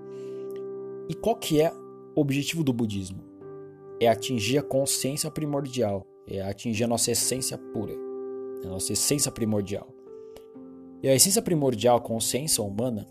E 1.09 1.15
qual 1.15 1.35
que 1.35 1.61
é 1.61 1.71
o 2.15 2.21
objetivo 2.21 2.63
do 2.63 2.73
budismo? 2.73 3.23
É 3.99 4.07
atingir 4.07 4.57
a 4.57 4.63
consciência 4.63 5.31
primordial, 5.31 6.05
é 6.27 6.41
atingir 6.41 6.83
a 6.83 6.87
nossa 6.87 7.11
essência 7.11 7.57
pura, 7.57 7.93
a 8.63 8.67
nossa 8.67 8.93
essência 8.93 9.31
primordial. 9.31 9.87
E 11.01 11.07
a 11.07 11.15
essência 11.15 11.41
primordial, 11.41 11.97
a 11.97 12.01
consciência 12.01 12.63
humana, 12.63 13.07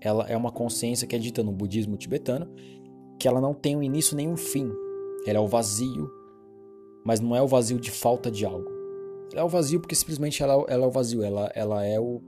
ela 0.00 0.26
é 0.26 0.36
uma 0.36 0.50
consciência 0.50 1.06
que 1.06 1.14
é 1.16 1.18
dita 1.18 1.42
no 1.42 1.52
budismo 1.52 1.96
tibetano, 1.96 2.52
que 3.18 3.28
ela 3.28 3.40
não 3.40 3.54
tem 3.54 3.76
um 3.76 3.82
início 3.82 4.16
nem 4.16 4.28
um 4.28 4.36
fim. 4.36 4.70
Ela 5.26 5.38
é 5.38 5.40
o 5.40 5.46
vazio, 5.46 6.10
mas 7.04 7.20
não 7.20 7.34
é 7.34 7.42
o 7.42 7.48
vazio 7.48 7.78
de 7.78 7.90
falta 7.90 8.30
de 8.30 8.44
algo. 8.44 8.70
Ela 9.32 9.42
é 9.42 9.44
o 9.44 9.48
vazio 9.48 9.80
porque 9.80 9.94
simplesmente 9.94 10.42
ela, 10.42 10.64
ela 10.68 10.84
é 10.84 10.86
o 10.86 10.90
vazio, 10.90 11.22
ela, 11.22 11.50
ela 11.54 11.84
é 11.84 11.98
o 11.98 12.20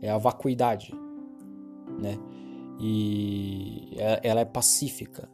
é 0.00 0.10
a 0.10 0.18
vacuidade, 0.18 0.92
né? 1.98 2.18
E 2.78 3.94
é, 3.96 4.20
ela 4.22 4.40
é 4.40 4.44
pacífica, 4.44 5.30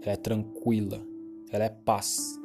ela 0.00 0.12
é 0.12 0.16
tranquila, 0.16 1.02
ela 1.50 1.64
é 1.64 1.68
paz. 1.68 2.40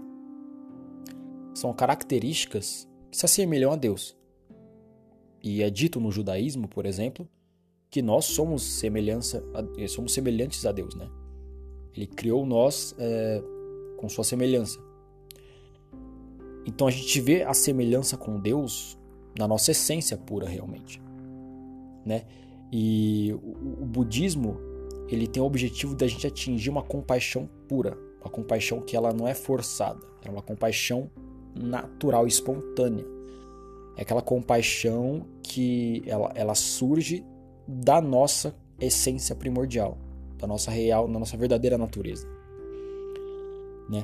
São 1.54 1.72
características 1.74 2.90
que 3.10 3.18
se 3.18 3.26
assemelham 3.26 3.72
a 3.72 3.76
Deus. 3.76 4.18
E 5.42 5.62
é 5.62 5.70
dito 5.70 6.00
no 6.00 6.12
judaísmo, 6.12 6.68
por 6.68 6.86
exemplo, 6.86 7.30
que 7.94 8.02
nós 8.02 8.26
somos 8.26 8.64
semelhança, 8.64 9.44
a, 9.54 9.88
somos 9.88 10.16
semelhantes 10.16 10.66
a 10.66 10.72
Deus, 10.72 10.96
né? 10.96 11.08
Ele 11.96 12.08
criou 12.08 12.44
nós 12.44 12.96
é, 12.98 13.40
com 13.98 14.10
sua 14.10 14.24
semelhança. 14.24 14.80
Então 16.66 16.88
a 16.88 16.90
gente 16.90 17.22
vê 17.22 17.44
a 17.44 17.54
semelhança 17.54 18.18
com 18.18 18.40
Deus 18.40 18.98
na 19.38 19.48
nossa 19.48 19.70
essência 19.70 20.18
pura, 20.18 20.50
realmente, 20.50 21.00
né? 22.04 22.24
E 22.72 23.32
o, 23.44 23.84
o 23.84 23.86
budismo 23.86 24.58
ele 25.08 25.28
tem 25.28 25.44
o 25.44 25.46
objetivo 25.46 25.94
da 25.94 26.08
gente 26.08 26.26
atingir 26.26 26.72
uma 26.72 26.82
compaixão 26.82 27.48
pura, 27.68 27.96
uma 28.22 28.32
compaixão 28.32 28.82
que 28.82 28.98
ela 28.98 29.14
não 29.14 29.28
é 29.28 29.36
forçada, 29.36 30.04
é 30.26 30.32
uma 30.32 30.42
compaixão 30.42 31.12
natural, 31.54 32.26
espontânea. 32.26 33.06
É 33.96 34.02
aquela 34.02 34.24
compaixão 34.24 35.28
que 35.44 36.02
ela, 36.08 36.32
ela 36.34 36.56
surge 36.56 37.24
da 37.67 38.01
nossa 38.01 38.55
essência 38.79 39.36
primordial, 39.36 39.98
da 40.38 40.48
nossa 40.48 40.72
real, 40.72 41.08
da 41.08 41.20
nossa 41.20 41.38
verdadeira 41.38 41.77
natureza. 41.77 42.27
Né? 43.89 44.03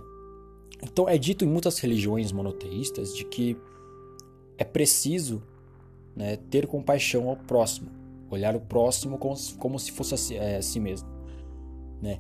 Então 0.82 1.08
é 1.08 1.18
dito 1.18 1.44
em 1.44 1.48
muitas 1.48 1.80
religiões 1.80 2.32
monoteístas 2.32 3.16
de 3.16 3.26
que 3.26 3.58
é 4.58 4.64
preciso 4.64 5.42
né, 6.16 6.38
ter 6.50 6.68
compaixão 6.68 7.30
ao 7.30 7.36
próximo, 7.36 7.90
olhar 8.30 8.56
o 8.56 8.60
próximo 8.60 9.18
como, 9.18 9.36
como 9.58 9.80
se 9.80 9.92
fosse 9.92 10.14
a 10.14 10.18
si, 10.18 10.36
é, 10.36 10.58
a 10.58 10.62
si 10.62 10.80
mesmo. 10.80 11.08
Né? 12.02 12.20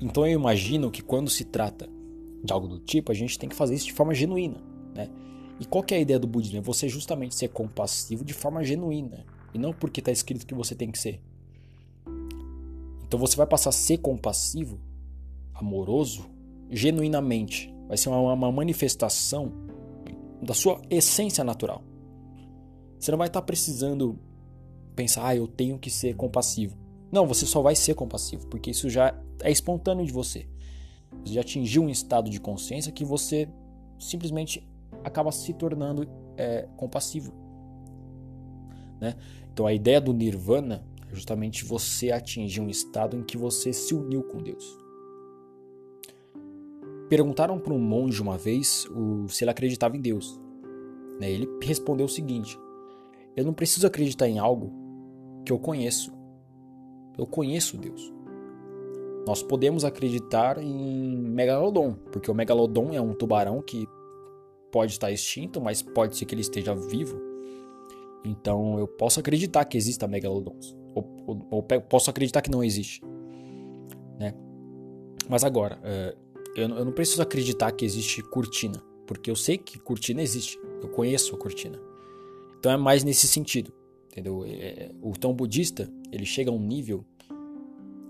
Então 0.00 0.26
eu 0.26 0.32
imagino 0.32 0.90
que 0.90 1.02
quando 1.02 1.30
se 1.30 1.44
trata 1.44 1.88
de 2.42 2.52
algo 2.52 2.68
do 2.68 2.78
tipo, 2.78 3.10
a 3.10 3.14
gente 3.14 3.38
tem 3.38 3.48
que 3.48 3.54
fazer 3.54 3.74
isso 3.74 3.86
de 3.86 3.92
forma 3.92 4.14
genuína. 4.14 4.62
Né? 4.94 5.08
E 5.58 5.64
qual 5.64 5.84
é 5.90 5.94
a 5.94 6.00
ideia 6.00 6.18
do 6.18 6.26
budismo? 6.26 6.58
É 6.58 6.60
você 6.60 6.88
justamente 6.88 7.34
ser 7.34 7.48
compassivo 7.48 8.24
de 8.24 8.34
forma 8.34 8.62
genuína. 8.62 9.24
E 9.54 9.58
não 9.58 9.72
porque 9.72 10.00
está 10.00 10.10
escrito 10.10 10.46
que 10.46 10.54
você 10.54 10.74
tem 10.74 10.90
que 10.90 10.98
ser. 10.98 11.22
Então 13.06 13.18
você 13.18 13.36
vai 13.36 13.46
passar 13.46 13.70
a 13.70 13.72
ser 13.72 13.98
compassivo, 13.98 14.80
amoroso, 15.54 16.28
genuinamente. 16.68 17.72
Vai 17.86 17.96
ser 17.96 18.08
uma, 18.08 18.32
uma 18.32 18.50
manifestação 18.50 19.52
da 20.42 20.52
sua 20.52 20.82
essência 20.90 21.44
natural. 21.44 21.82
Você 22.98 23.10
não 23.10 23.18
vai 23.18 23.28
estar 23.28 23.40
tá 23.40 23.46
precisando 23.46 24.18
pensar, 24.96 25.26
ah, 25.26 25.36
eu 25.36 25.46
tenho 25.46 25.78
que 25.78 25.90
ser 25.90 26.16
compassivo. 26.16 26.76
Não, 27.12 27.26
você 27.26 27.46
só 27.46 27.62
vai 27.62 27.76
ser 27.76 27.94
compassivo, 27.94 28.46
porque 28.48 28.70
isso 28.70 28.90
já 28.90 29.14
é 29.42 29.50
espontâneo 29.50 30.04
de 30.04 30.12
você. 30.12 30.48
Você 31.24 31.34
já 31.34 31.42
atingiu 31.42 31.82
um 31.82 31.88
estado 31.88 32.28
de 32.28 32.40
consciência 32.40 32.90
que 32.90 33.04
você 33.04 33.48
simplesmente 33.98 34.66
acaba 35.04 35.30
se 35.30 35.52
tornando 35.54 36.08
é, 36.36 36.66
compassivo. 36.76 37.32
Né? 39.00 39.14
Então 39.54 39.68
a 39.68 39.72
ideia 39.72 40.00
do 40.00 40.12
nirvana 40.12 40.84
é 41.08 41.14
justamente 41.14 41.64
você 41.64 42.10
atingir 42.10 42.60
um 42.60 42.68
estado 42.68 43.16
em 43.16 43.22
que 43.22 43.38
você 43.38 43.72
se 43.72 43.94
uniu 43.94 44.24
com 44.24 44.42
Deus. 44.42 44.76
Perguntaram 47.08 47.60
para 47.60 47.72
um 47.72 47.78
monge 47.78 48.20
uma 48.20 48.36
vez 48.36 48.84
se 49.28 49.44
ele 49.44 49.52
acreditava 49.52 49.96
em 49.96 50.00
Deus. 50.00 50.40
Né? 51.20 51.30
Ele 51.30 51.48
respondeu 51.62 52.06
o 52.06 52.08
seguinte: 52.08 52.58
Eu 53.36 53.44
não 53.44 53.54
preciso 53.54 53.86
acreditar 53.86 54.26
em 54.28 54.40
algo 54.40 54.72
que 55.46 55.52
eu 55.52 55.58
conheço. 55.60 56.12
Eu 57.16 57.24
conheço 57.24 57.78
Deus. 57.78 58.12
Nós 59.24 59.40
podemos 59.40 59.84
acreditar 59.84 60.58
em 60.58 61.16
Megalodon, 61.16 61.94
porque 62.10 62.28
o 62.28 62.34
Megalodon 62.34 62.92
é 62.92 63.00
um 63.00 63.14
tubarão 63.14 63.62
que 63.62 63.86
pode 64.72 64.90
estar 64.90 65.12
extinto, 65.12 65.60
mas 65.60 65.80
pode 65.80 66.16
ser 66.16 66.24
que 66.24 66.34
ele 66.34 66.42
esteja 66.42 66.74
vivo. 66.74 67.33
Então 68.24 68.78
eu 68.78 68.88
posso 68.88 69.20
acreditar 69.20 69.64
que 69.64 69.76
exista 69.76 70.08
megalodons, 70.08 70.76
ou, 70.94 71.04
ou, 71.26 71.46
ou 71.50 71.62
posso 71.62 72.10
acreditar 72.10 72.40
que 72.40 72.50
não 72.50 72.64
existe, 72.64 73.02
né? 74.18 74.34
Mas 75.28 75.44
agora, 75.44 75.78
uh, 75.78 76.18
eu, 76.56 76.68
eu 76.68 76.84
não 76.84 76.92
preciso 76.92 77.20
acreditar 77.22 77.70
que 77.72 77.84
existe 77.84 78.22
cortina, 78.22 78.82
porque 79.06 79.30
eu 79.30 79.36
sei 79.36 79.58
que 79.58 79.78
cortina 79.78 80.22
existe, 80.22 80.58
eu 80.82 80.88
conheço 80.88 81.34
a 81.34 81.38
cortina. 81.38 81.78
Então 82.58 82.72
é 82.72 82.76
mais 82.76 83.04
nesse 83.04 83.28
sentido, 83.28 83.72
entendeu? 84.10 84.44
É, 84.46 84.50
é 84.50 84.90
o 85.02 85.12
tão 85.12 85.34
budista 85.34 85.90
ele 86.10 86.24
chega 86.24 86.50
a 86.50 86.54
um 86.54 86.60
nível 86.60 87.04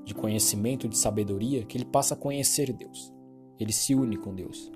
de 0.04 0.14
conhecimento, 0.14 0.87
de 0.87 0.99
sabedoria, 0.99 1.64
que 1.64 1.78
ele 1.78 1.87
passa 1.87 2.12
a 2.14 2.16
conhecer 2.16 2.71
Deus. 2.73 3.12
Ele 3.59 3.73
se 3.73 3.94
une 3.94 4.16
com 4.16 4.35
Deus. 4.35 4.71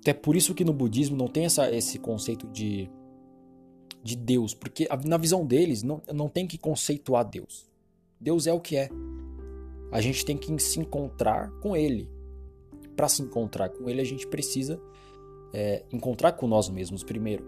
Até 0.00 0.12
por 0.12 0.36
isso 0.36 0.54
que 0.54 0.64
no 0.64 0.72
budismo 0.72 1.16
não 1.16 1.26
tem 1.26 1.46
essa, 1.46 1.74
esse 1.74 1.98
conceito 1.98 2.46
de, 2.48 2.90
de 4.06 4.16
Deus, 4.16 4.54
porque 4.54 4.88
na 5.04 5.16
visão 5.16 5.44
deles 5.44 5.82
não, 5.82 6.00
não 6.14 6.28
tem 6.28 6.46
que 6.46 6.56
conceituar 6.56 7.24
Deus. 7.24 7.68
Deus 8.20 8.46
é 8.46 8.52
o 8.52 8.60
que 8.60 8.76
é. 8.76 8.88
A 9.90 10.00
gente 10.00 10.24
tem 10.24 10.36
que 10.36 10.56
se 10.58 10.78
encontrar 10.80 11.50
com 11.60 11.76
Ele. 11.76 12.08
Para 12.94 13.08
se 13.08 13.22
encontrar 13.22 13.68
com 13.68 13.90
Ele, 13.90 14.00
a 14.00 14.04
gente 14.04 14.26
precisa 14.26 14.80
é, 15.52 15.84
encontrar 15.92 16.32
com 16.32 16.46
nós 16.46 16.68
mesmos 16.68 17.02
primeiro, 17.02 17.44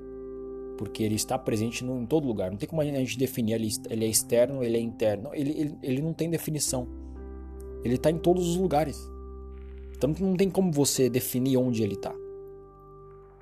porque 0.77 1.03
Ele 1.03 1.15
está 1.15 1.38
presente 1.38 1.85
em 1.85 2.07
todo 2.07 2.27
lugar. 2.27 2.50
Não 2.50 2.59
tem 2.59 2.69
como 2.69 2.83
a 2.83 2.85
gente 2.85 3.17
definir 3.17 3.55
ele, 3.55 3.69
ele 3.88 4.05
é 4.05 4.09
externo, 4.09 4.62
ele 4.62 4.77
é 4.77 4.81
interno. 4.81 5.31
Ele, 5.33 5.50
ele, 5.53 5.79
ele 5.83 6.03
não 6.03 6.12
tem 6.12 6.29
definição. 6.29 6.87
Ele 7.85 7.95
está 7.95 8.11
em 8.11 8.19
todos 8.19 8.47
os 8.49 8.57
lugares. 8.57 8.99
Então 9.97 10.15
não 10.21 10.37
tem 10.37 10.50
como 10.50 10.71
você 10.73 11.09
definir 11.09 11.57
onde 11.57 11.83
ele 11.83 11.95
está. 11.95 12.12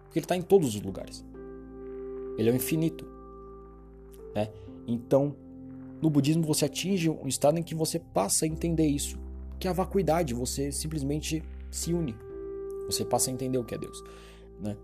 Porque 0.04 0.18
ele 0.18 0.24
está 0.24 0.36
em 0.36 0.42
todos 0.42 0.74
os 0.74 0.82
lugares. 0.82 1.24
Ele 2.38 2.48
é 2.48 2.52
o 2.52 2.56
infinito. 2.56 3.06
Né? 4.34 4.50
Então, 4.86 5.34
no 6.00 6.10
budismo 6.10 6.42
você 6.42 6.66
atinge 6.66 7.08
um 7.08 7.26
estado 7.26 7.58
em 7.58 7.62
que 7.62 7.74
você 7.74 7.98
passa 7.98 8.44
a 8.44 8.48
entender 8.48 8.86
isso, 8.86 9.18
que 9.58 9.66
é 9.66 9.70
a 9.70 9.74
vacuidade, 9.74 10.34
você 10.34 10.70
simplesmente 10.70 11.42
se 11.70 11.92
une. 11.92 12.14
Você 12.86 13.04
passa 13.04 13.30
a 13.30 13.32
entender 13.32 13.58
o 13.58 13.64
que 13.64 13.74
é 13.74 13.78
Deus, 13.78 14.02
né? 14.60 14.76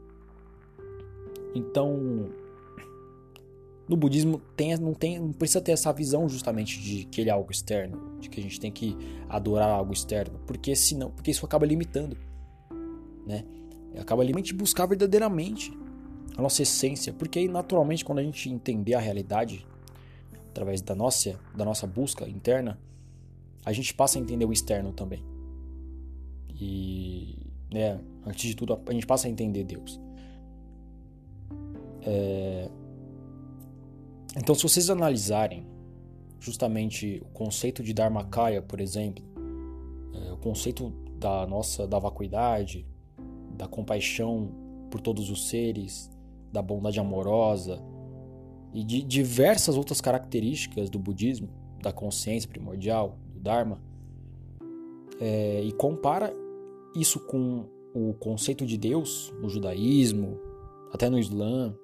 Então, 1.55 2.31
no 3.89 3.97
budismo 3.97 4.41
tem, 4.57 4.77
não 4.79 4.95
tem, 4.95 5.19
não 5.19 5.33
precisa 5.33 5.61
ter 5.61 5.73
essa 5.73 5.93
visão 5.93 6.29
justamente 6.29 6.81
de 6.81 7.05
que 7.05 7.21
ele 7.21 7.31
é 7.31 7.33
algo 7.33 7.53
externo, 7.53 8.19
de 8.19 8.29
que 8.29 8.41
a 8.41 8.43
gente 8.43 8.59
tem 8.59 8.73
que 8.73 8.97
adorar 9.29 9.69
algo 9.69 9.93
externo, 9.93 10.41
porque 10.47 10.75
senão, 10.75 11.11
porque 11.11 11.31
isso 11.31 11.45
acaba 11.45 11.67
limitando, 11.67 12.17
né? 13.27 13.45
acaba 14.01 14.23
realmente 14.23 14.55
buscar 14.55 14.87
verdadeiramente 14.87 15.73
a 16.37 16.43
nossa 16.43 16.63
essência, 16.63 17.13
porque 17.13 17.39
aí 17.39 17.49
naturalmente 17.49 18.05
quando 18.05 18.19
a 18.19 18.23
gente 18.23 18.49
entender 18.49 18.95
a 18.95 19.01
realidade 19.01 19.67
através 20.51 20.81
da 20.81 20.95
nossa 20.95 21.39
da 21.55 21.65
nossa 21.65 21.87
busca 21.87 22.29
interna, 22.29 22.79
a 23.65 23.73
gente 23.73 23.95
passa 23.95 24.19
a 24.19 24.21
entender 24.21 24.45
o 24.45 24.53
externo 24.53 24.93
também. 24.93 25.25
E, 26.61 27.39
né, 27.73 28.01
antes 28.27 28.49
de 28.49 28.55
tudo, 28.55 28.81
a 28.87 28.93
gente 28.93 29.07
passa 29.07 29.27
a 29.27 29.31
entender 29.31 29.65
Deus. 29.65 30.01
É... 32.03 32.69
Então, 34.37 34.55
se 34.55 34.63
vocês 34.63 34.91
analisarem 34.91 35.67
justamente 36.41 37.23
o 37.25 37.29
conceito 37.33 37.83
de 37.83 37.93
Dharmakaya, 37.93 38.63
por 38.63 38.81
exemplo, 38.81 39.25
é, 40.15 40.33
o 40.33 40.37
conceito 40.37 40.91
da 41.19 41.47
nossa 41.47 41.87
da 41.87 41.99
vacuidade, 41.99 42.87
da 43.57 43.69
compaixão 43.69 44.51
por 44.91 45.01
todos 45.01 45.31
os 45.31 45.49
seres, 45.49 46.11
da 46.53 46.61
bondade 46.61 47.01
amorosa 47.01 47.83
e 48.73 48.85
de 48.85 49.03
diversas 49.03 49.77
outras 49.77 50.01
características 50.01 50.91
do 50.91 50.99
budismo, 50.99 51.49
da 51.83 51.93
consciência 51.93 52.49
primordial, 52.49 53.19
do 53.33 53.41
Dharma, 53.41 53.83
é, 55.21 55.63
e 55.63 55.73
compara 55.73 56.33
isso 56.95 57.21
com 57.21 57.65
o 57.95 58.15
conceito 58.15 58.67
de 58.67 58.77
Deus 58.77 59.33
no 59.41 59.49
judaísmo, 59.49 60.39
até 60.93 61.09
no 61.09 61.19
Islã. 61.19 61.75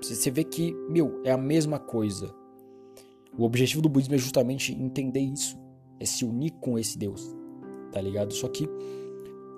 Você 0.00 0.30
vê 0.30 0.44
que, 0.44 0.72
meu, 0.88 1.20
é 1.24 1.30
a 1.30 1.36
mesma 1.36 1.78
coisa. 1.78 2.34
O 3.36 3.44
objetivo 3.44 3.82
do 3.82 3.88
budismo 3.88 4.14
é 4.14 4.18
justamente 4.18 4.72
entender 4.72 5.20
isso, 5.20 5.58
é 5.98 6.04
se 6.04 6.24
unir 6.24 6.52
com 6.60 6.78
esse 6.78 6.98
Deus, 6.98 7.34
tá 7.90 8.00
ligado? 8.00 8.32
Só 8.34 8.48
que 8.48 8.68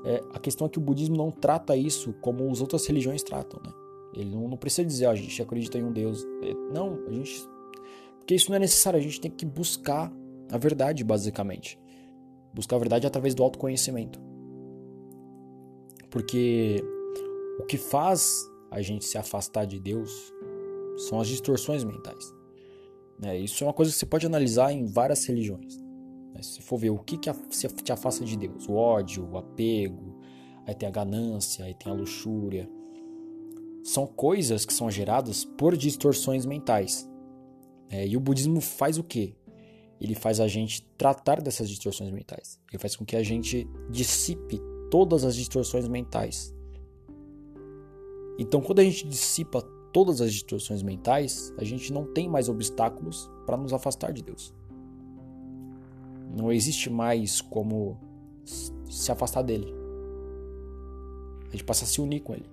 é, 0.04 0.22
a 0.32 0.38
questão 0.38 0.66
é 0.66 0.70
que 0.70 0.78
o 0.78 0.82
budismo 0.82 1.16
não 1.16 1.30
trata 1.30 1.76
isso 1.76 2.12
como 2.20 2.50
as 2.50 2.60
outras 2.60 2.86
religiões 2.86 3.22
tratam, 3.22 3.60
né? 3.64 3.72
Ele 4.14 4.30
não, 4.30 4.48
não 4.48 4.56
precisa 4.56 4.86
dizer, 4.86 5.06
a 5.06 5.14
gente 5.14 5.40
acredita 5.42 5.78
em 5.78 5.84
um 5.84 5.92
Deus. 5.92 6.24
É, 6.42 6.54
não, 6.72 7.04
a 7.06 7.12
gente. 7.12 7.42
Porque 8.18 8.34
isso 8.34 8.50
não 8.50 8.56
é 8.56 8.60
necessário, 8.60 8.98
a 8.98 9.02
gente 9.02 9.20
tem 9.20 9.30
que 9.30 9.44
buscar 9.44 10.12
a 10.50 10.56
verdade, 10.56 11.02
basicamente. 11.04 11.78
Buscar 12.54 12.76
a 12.76 12.78
verdade 12.78 13.06
através 13.06 13.34
do 13.34 13.42
autoconhecimento. 13.42 14.20
Porque 16.10 16.82
o 17.58 17.64
que 17.64 17.76
faz 17.76 18.48
a 18.70 18.80
gente 18.80 19.04
se 19.04 19.18
afastar 19.18 19.64
de 19.64 19.80
Deus 19.80 20.32
são 20.96 21.20
as 21.20 21.28
distorções 21.28 21.82
mentais. 21.84 22.32
Né? 23.18 23.38
Isso 23.38 23.62
é 23.62 23.66
uma 23.66 23.72
coisa 23.72 23.90
que 23.90 23.98
você 23.98 24.06
pode 24.06 24.26
analisar 24.26 24.72
em 24.72 24.86
várias 24.86 25.24
religiões. 25.26 25.76
Né? 26.32 26.42
Se 26.42 26.62
for 26.62 26.78
ver 26.78 26.90
o 26.90 26.98
que, 26.98 27.18
que 27.18 27.30
te 27.82 27.92
afasta 27.92 28.24
de 28.24 28.36
Deus, 28.36 28.68
o 28.68 28.74
ódio, 28.74 29.28
o 29.28 29.36
apego, 29.36 30.20
aí 30.66 30.74
tem 30.74 30.88
a 30.88 30.92
ganância, 30.92 31.64
aí 31.64 31.74
tem 31.74 31.92
a 31.92 31.94
luxúria. 31.94 32.68
São 33.84 34.06
coisas 34.06 34.64
que 34.64 34.72
são 34.72 34.90
geradas 34.90 35.44
por 35.44 35.76
distorções 35.76 36.46
mentais. 36.46 37.06
É, 37.90 38.06
e 38.08 38.16
o 38.16 38.20
budismo 38.20 38.58
faz 38.62 38.96
o 38.96 39.04
quê? 39.04 39.36
Ele 40.00 40.14
faz 40.14 40.40
a 40.40 40.48
gente 40.48 40.82
tratar 40.96 41.42
dessas 41.42 41.68
distorções 41.68 42.10
mentais. 42.10 42.58
Ele 42.70 42.78
faz 42.78 42.96
com 42.96 43.04
que 43.04 43.14
a 43.14 43.22
gente 43.22 43.68
dissipe 43.90 44.58
todas 44.90 45.22
as 45.22 45.36
distorções 45.36 45.86
mentais. 45.86 46.54
Então, 48.38 48.62
quando 48.62 48.78
a 48.78 48.84
gente 48.84 49.06
dissipa 49.06 49.60
todas 49.92 50.22
as 50.22 50.32
distorções 50.32 50.82
mentais, 50.82 51.52
a 51.58 51.62
gente 51.62 51.92
não 51.92 52.06
tem 52.10 52.26
mais 52.26 52.48
obstáculos 52.48 53.30
para 53.44 53.56
nos 53.56 53.74
afastar 53.74 54.14
de 54.14 54.22
Deus. 54.22 54.54
Não 56.34 56.50
existe 56.50 56.88
mais 56.88 57.42
como 57.42 58.00
se 58.88 59.12
afastar 59.12 59.42
dele. 59.42 59.72
A 61.48 61.50
gente 61.52 61.64
passa 61.64 61.84
a 61.84 61.86
se 61.86 62.00
unir 62.00 62.20
com 62.20 62.32
ele, 62.32 62.50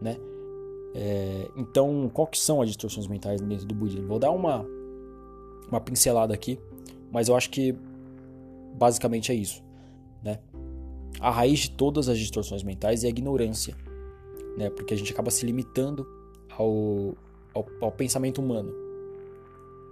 né? 0.00 0.16
É, 0.94 1.48
então, 1.56 2.10
qual 2.12 2.28
são 2.34 2.60
as 2.60 2.68
distorções 2.68 3.06
mentais 3.06 3.40
dentro 3.40 3.66
do 3.66 3.74
budismo? 3.74 4.06
Vou 4.08 4.18
dar 4.18 4.30
uma 4.30 4.64
uma 5.68 5.80
pincelada 5.80 6.34
aqui, 6.34 6.58
mas 7.10 7.28
eu 7.28 7.36
acho 7.36 7.48
que 7.48 7.74
basicamente 8.74 9.32
é 9.32 9.34
isso, 9.34 9.64
né? 10.22 10.38
a 11.22 11.30
raiz 11.30 11.60
de 11.60 11.70
todas 11.70 12.08
as 12.08 12.18
distorções 12.18 12.62
mentais 12.62 13.04
é 13.04 13.06
a 13.06 13.10
ignorância, 13.10 13.76
né? 14.56 14.70
Porque 14.70 14.92
a 14.92 14.96
gente 14.96 15.12
acaba 15.12 15.30
se 15.30 15.46
limitando 15.46 16.04
ao, 16.50 17.14
ao, 17.54 17.66
ao 17.80 17.92
pensamento 17.92 18.40
humano. 18.40 18.72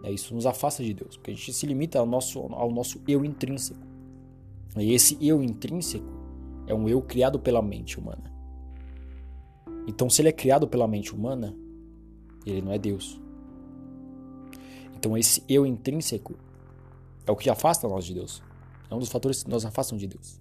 Né? 0.02 0.11
Isso 0.11 0.35
nos 0.35 0.45
afasta 0.45 0.83
de 0.83 0.92
Deus, 0.92 1.16
porque 1.16 1.30
a 1.30 1.35
gente 1.35 1.52
se 1.52 1.66
limita 1.66 2.00
ao 2.00 2.07
nosso, 2.07 2.40
ao 2.40 2.71
nosso 2.73 3.00
eu 3.07 3.25
intrínseco. 3.25 3.80
E 4.76 4.92
esse 4.92 5.16
eu 5.21 5.42
intrínseco 5.42 6.07
é 6.66 6.75
um 6.75 6.88
eu 6.88 7.00
criado 7.00 7.38
pela 7.38 7.62
mente 7.62 7.99
humana. 7.99 8.33
Então, 9.90 10.09
se 10.09 10.22
ele 10.22 10.29
é 10.29 10.33
criado 10.33 10.68
pela 10.68 10.87
mente 10.87 11.12
humana, 11.12 11.53
ele 12.46 12.62
não 12.62 12.70
é 12.70 12.79
Deus. 12.79 13.20
Então, 14.96 15.18
esse 15.18 15.42
eu 15.48 15.66
intrínseco 15.66 16.37
é 17.26 17.33
o 17.33 17.37
que 17.37 17.50
afasta 17.50 17.88
nós 17.88 18.05
de 18.05 18.14
Deus. 18.14 18.40
É 18.88 18.94
um 18.94 19.00
dos 19.00 19.09
fatores 19.09 19.42
que 19.42 19.50
nos 19.50 19.66
afastam 19.66 19.98
de 19.98 20.07
Deus. 20.07 20.40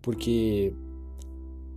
Porque 0.00 0.72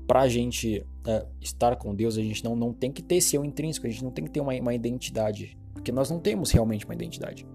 para 0.07 0.21
a 0.21 0.29
gente 0.29 0.85
é, 1.05 1.25
estar 1.41 1.75
com 1.75 1.93
Deus, 1.93 2.17
a 2.17 2.21
gente 2.21 2.41
não, 2.41 2.55
não 2.55 2.71
tem 2.71 2.89
que 2.89 3.01
ter 3.01 3.15
esse 3.15 3.35
eu 3.35 3.43
intrínseco, 3.43 3.85
a 3.85 3.89
gente 3.89 4.03
não 4.03 4.11
tem 4.11 4.23
que 4.23 4.31
ter 4.31 4.39
uma, 4.39 4.53
uma 4.53 4.73
identidade. 4.73 5.57
Porque 5.73 5.91
nós 5.91 6.09
não 6.09 6.19
temos 6.19 6.51
realmente 6.51 6.85
uma 6.85 6.93
identidade 6.93 7.45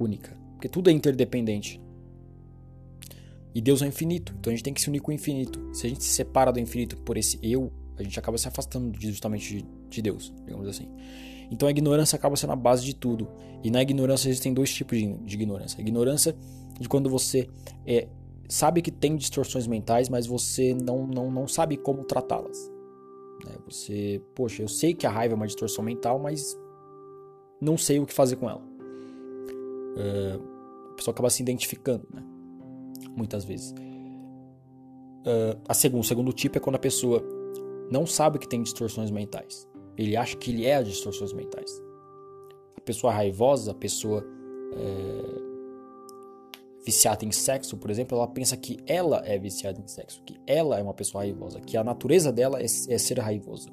única. 0.00 0.34
Porque 0.52 0.68
tudo 0.68 0.88
é 0.88 0.94
interdependente. 0.94 1.78
E 3.54 3.60
Deus 3.60 3.82
é 3.82 3.86
infinito, 3.86 4.34
então 4.38 4.50
a 4.50 4.56
gente 4.56 4.64
tem 4.64 4.72
que 4.72 4.80
se 4.80 4.88
unir 4.88 5.00
com 5.00 5.10
o 5.10 5.14
infinito. 5.14 5.60
Se 5.74 5.86
a 5.86 5.90
gente 5.90 6.02
se 6.02 6.10
separa 6.10 6.50
do 6.50 6.58
infinito 6.58 6.96
por 6.96 7.18
esse 7.18 7.38
eu, 7.42 7.70
a 7.98 8.02
gente 8.02 8.18
acaba 8.18 8.36
se 8.38 8.48
afastando 8.48 8.92
justamente 8.98 9.58
de, 9.58 9.66
de 9.88 10.02
Deus, 10.02 10.32
digamos 10.44 10.68
assim. 10.68 10.88
Então 11.50 11.68
a 11.68 11.70
ignorância 11.70 12.16
acaba 12.16 12.36
sendo 12.36 12.52
a 12.52 12.56
base 12.56 12.84
de 12.84 12.94
tudo. 12.94 13.28
E 13.62 13.70
na 13.70 13.82
ignorância 13.82 14.28
existem 14.28 14.52
dois 14.52 14.72
tipos 14.72 14.98
de, 14.98 15.34
ignorância. 15.34 15.78
A 15.78 15.80
ignorância 15.80 16.36
de 16.78 16.88
quando 16.88 17.08
você 17.08 17.48
é 17.86 18.08
sabe 18.48 18.82
que 18.82 18.90
tem 18.90 19.16
distorções 19.16 19.66
mentais, 19.66 20.08
mas 20.08 20.26
você 20.26 20.74
não, 20.74 21.06
não, 21.06 21.30
não 21.30 21.48
sabe 21.48 21.76
como 21.76 22.04
tratá-las. 22.04 22.70
Né? 23.44 23.52
Você, 23.66 24.20
poxa, 24.34 24.62
eu 24.62 24.68
sei 24.68 24.94
que 24.94 25.06
a 25.06 25.10
raiva 25.10 25.34
é 25.34 25.36
uma 25.36 25.46
distorção 25.46 25.82
mental, 25.82 26.18
mas 26.18 26.58
não 27.60 27.78
sei 27.78 27.98
o 27.98 28.06
que 28.06 28.12
fazer 28.12 28.36
com 28.36 28.48
ela. 28.48 28.60
Uh, 29.96 30.90
a 30.92 30.94
pessoa 30.94 31.12
acaba 31.12 31.30
se 31.30 31.42
identificando, 31.42 32.06
né? 32.12 32.22
muitas 33.16 33.44
vezes. 33.44 33.70
Uh, 33.70 35.58
a 35.66 35.72
segundo, 35.72 36.02
o 36.02 36.04
segundo 36.04 36.32
tipo 36.32 36.58
é 36.58 36.60
quando 36.60 36.76
a 36.76 36.80
pessoa 36.80 37.24
não 37.90 38.06
sabe 38.06 38.38
que 38.38 38.48
tem 38.48 38.62
distorções 38.62 39.10
mentais. 39.10 39.68
Ele 39.96 40.16
acha 40.16 40.36
que 40.36 40.50
ele 40.50 40.66
é 40.66 40.76
as 40.76 40.86
distorções 40.86 41.32
mentais. 41.32 41.82
A 42.76 42.80
pessoa 42.80 43.12
raivosa, 43.12 43.70
a 43.70 43.74
pessoa 43.74 44.24
é, 44.72 45.44
viciada 46.84 47.24
em 47.24 47.32
sexo, 47.32 47.76
por 47.76 47.90
exemplo, 47.90 48.16
ela 48.16 48.26
pensa 48.26 48.56
que 48.56 48.78
ela 48.86 49.22
é 49.24 49.38
viciada 49.38 49.80
em 49.80 49.86
sexo, 49.86 50.22
que 50.24 50.38
ela 50.46 50.78
é 50.78 50.82
uma 50.82 50.94
pessoa 50.94 51.22
raivosa, 51.22 51.60
que 51.60 51.76
a 51.76 51.84
natureza 51.84 52.30
dela 52.32 52.60
é, 52.60 52.64
é 52.64 52.98
ser 52.98 53.18
raivosa. 53.18 53.70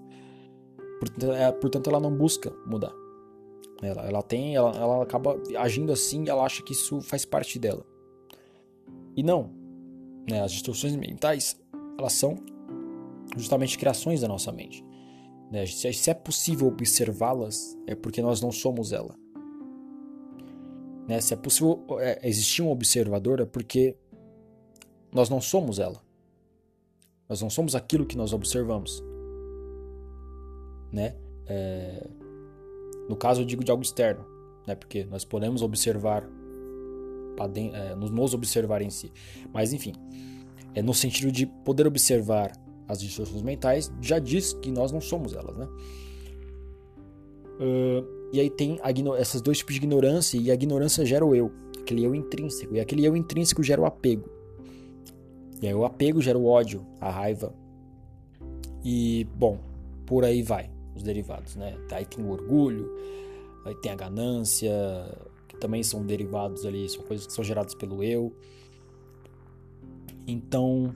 Portanto, 0.99 1.31
é, 1.31 1.51
portanto, 1.51 1.89
ela 1.89 1.99
não 1.99 2.15
busca 2.15 2.53
mudar. 2.65 2.93
Ela, 3.81 4.03
ela 4.07 4.21
tem, 4.21 4.55
ela, 4.55 4.71
ela 4.77 5.03
acaba 5.03 5.35
agindo 5.57 5.91
assim, 5.91 6.29
ela 6.29 6.45
acha 6.45 6.61
que 6.63 6.73
isso 6.73 7.01
faz 7.01 7.25
parte 7.25 7.57
dela. 7.57 7.83
E 9.15 9.23
não. 9.23 9.51
Né, 10.29 10.41
as 10.41 10.51
distorções 10.51 10.95
mentais, 10.95 11.59
elas 11.97 12.13
são 12.13 12.37
justamente 13.37 13.77
criações 13.77 14.21
da 14.21 14.27
nossa 14.27 14.51
mente. 14.51 14.83
Né? 15.51 15.65
Se 15.65 16.09
é 16.09 16.13
possível 16.13 16.67
observá-las, 16.67 17.77
é 17.85 17.95
porque 17.95 18.21
nós 18.21 18.41
não 18.41 18.51
somos 18.51 18.91
ela. 18.91 19.15
Né? 21.07 21.19
Se 21.19 21.33
é 21.33 21.37
possível 21.37 21.85
é, 21.99 22.27
existir 22.27 22.61
um 22.61 22.71
observador, 22.71 23.41
é 23.41 23.45
porque 23.45 23.97
nós 25.11 25.29
não 25.29 25.41
somos 25.41 25.77
ela. 25.77 26.01
Nós 27.27 27.41
não 27.41 27.49
somos 27.49 27.75
aquilo 27.75 28.05
que 28.05 28.15
nós 28.15 28.33
observamos. 28.33 29.03
Né? 30.91 31.15
É... 31.47 32.07
No 33.09 33.15
caso, 33.15 33.41
eu 33.41 33.45
digo 33.45 33.63
de 33.63 33.71
algo 33.71 33.83
externo, 33.83 34.25
né? 34.65 34.75
porque 34.75 35.03
nós 35.03 35.25
podemos 35.25 35.61
observar, 35.61 36.23
é, 37.73 37.95
nos 37.95 38.33
observar 38.33 38.81
em 38.81 38.89
si. 38.89 39.11
Mas, 39.53 39.73
enfim, 39.73 39.93
é 40.73 40.81
no 40.81 40.93
sentido 40.93 41.29
de 41.31 41.45
poder 41.45 41.87
observar 41.87 42.51
as 42.91 42.99
distorções 42.99 43.41
mentais, 43.41 43.91
já 44.01 44.19
diz 44.19 44.53
que 44.53 44.71
nós 44.71 44.91
não 44.91 45.01
somos 45.01 45.33
elas. 45.33 45.55
Né? 45.57 45.67
Uh 47.59 48.21
e 48.33 48.39
aí 48.39 48.49
tem 48.49 48.79
esses 49.19 49.41
dois 49.41 49.57
tipos 49.57 49.73
de 49.73 49.79
ignorância, 49.81 50.37
e 50.37 50.49
a 50.49 50.53
ignorância 50.53 51.05
gera 51.05 51.25
o 51.25 51.35
eu, 51.35 51.51
aquele 51.79 52.03
eu 52.03 52.15
intrínseco, 52.15 52.75
e 52.75 52.79
aquele 52.79 53.03
eu 53.03 53.15
intrínseco 53.15 53.61
gera 53.61 53.81
o 53.81 53.85
apego. 53.85 54.29
E 55.61 55.67
aí 55.67 55.73
o 55.73 55.83
apego 55.83 56.21
gera 56.21 56.39
o 56.39 56.45
ódio, 56.45 56.85
a 56.99 57.09
raiva. 57.09 57.53
E, 58.83 59.27
bom, 59.35 59.59
por 60.05 60.23
aí 60.23 60.41
vai 60.41 60.71
os 60.95 61.03
derivados, 61.03 61.55
né? 61.55 61.77
Aí 61.91 62.05
tem 62.05 62.23
o 62.23 62.31
orgulho, 62.31 62.89
aí 63.65 63.75
tem 63.75 63.91
a 63.91 63.95
ganância, 63.95 64.71
que 65.47 65.57
também 65.57 65.83
são 65.83 66.05
derivados 66.05 66.65
ali, 66.65 66.87
são 66.87 67.03
coisas 67.03 67.27
que 67.27 67.33
são 67.33 67.43
geradas 67.43 67.75
pelo 67.75 68.01
eu. 68.01 68.33
Então, 70.25 70.95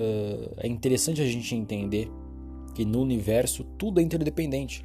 uh, 0.00 0.54
é 0.58 0.66
interessante 0.66 1.20
a 1.20 1.26
gente 1.26 1.54
entender 1.54 2.10
que 2.74 2.84
no 2.84 3.00
universo 3.00 3.64
tudo 3.76 4.00
é 4.00 4.02
interdependente. 4.02 4.84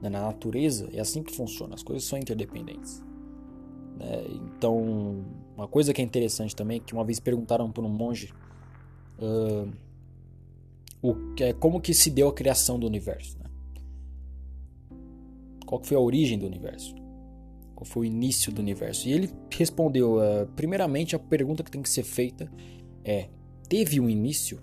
Na 0.00 0.10
natureza 0.10 0.88
é 0.92 1.00
assim 1.00 1.22
que 1.22 1.32
funciona, 1.32 1.74
as 1.74 1.82
coisas 1.82 2.04
são 2.08 2.18
interdependentes. 2.18 3.02
Né? 3.96 4.24
Então, 4.56 5.24
uma 5.56 5.68
coisa 5.68 5.92
que 5.92 6.00
é 6.00 6.04
interessante 6.04 6.56
também, 6.56 6.80
que 6.80 6.92
uma 6.92 7.04
vez 7.04 7.20
perguntaram 7.20 7.70
para 7.70 7.84
um 7.84 7.88
monge 7.88 8.32
uh, 9.18 9.70
o, 11.00 11.14
é, 11.40 11.52
como 11.52 11.80
que 11.80 11.94
se 11.94 12.10
deu 12.10 12.28
a 12.28 12.32
criação 12.32 12.78
do 12.78 12.86
universo. 12.86 13.38
Né? 13.38 13.44
Qual 15.66 15.80
que 15.80 15.86
foi 15.86 15.96
a 15.96 16.00
origem 16.00 16.38
do 16.38 16.46
universo? 16.46 16.94
Qual 17.74 17.84
foi 17.84 18.02
o 18.02 18.04
início 18.04 18.52
do 18.52 18.60
universo? 18.60 19.08
E 19.08 19.12
ele 19.12 19.30
respondeu: 19.50 20.18
uh, 20.18 20.46
primeiramente, 20.54 21.16
a 21.16 21.18
pergunta 21.18 21.62
que 21.62 21.70
tem 21.70 21.82
que 21.82 21.88
ser 21.88 22.02
feita 22.02 22.50
é: 23.04 23.28
teve 23.72 23.98
um 23.98 24.10
início? 24.10 24.60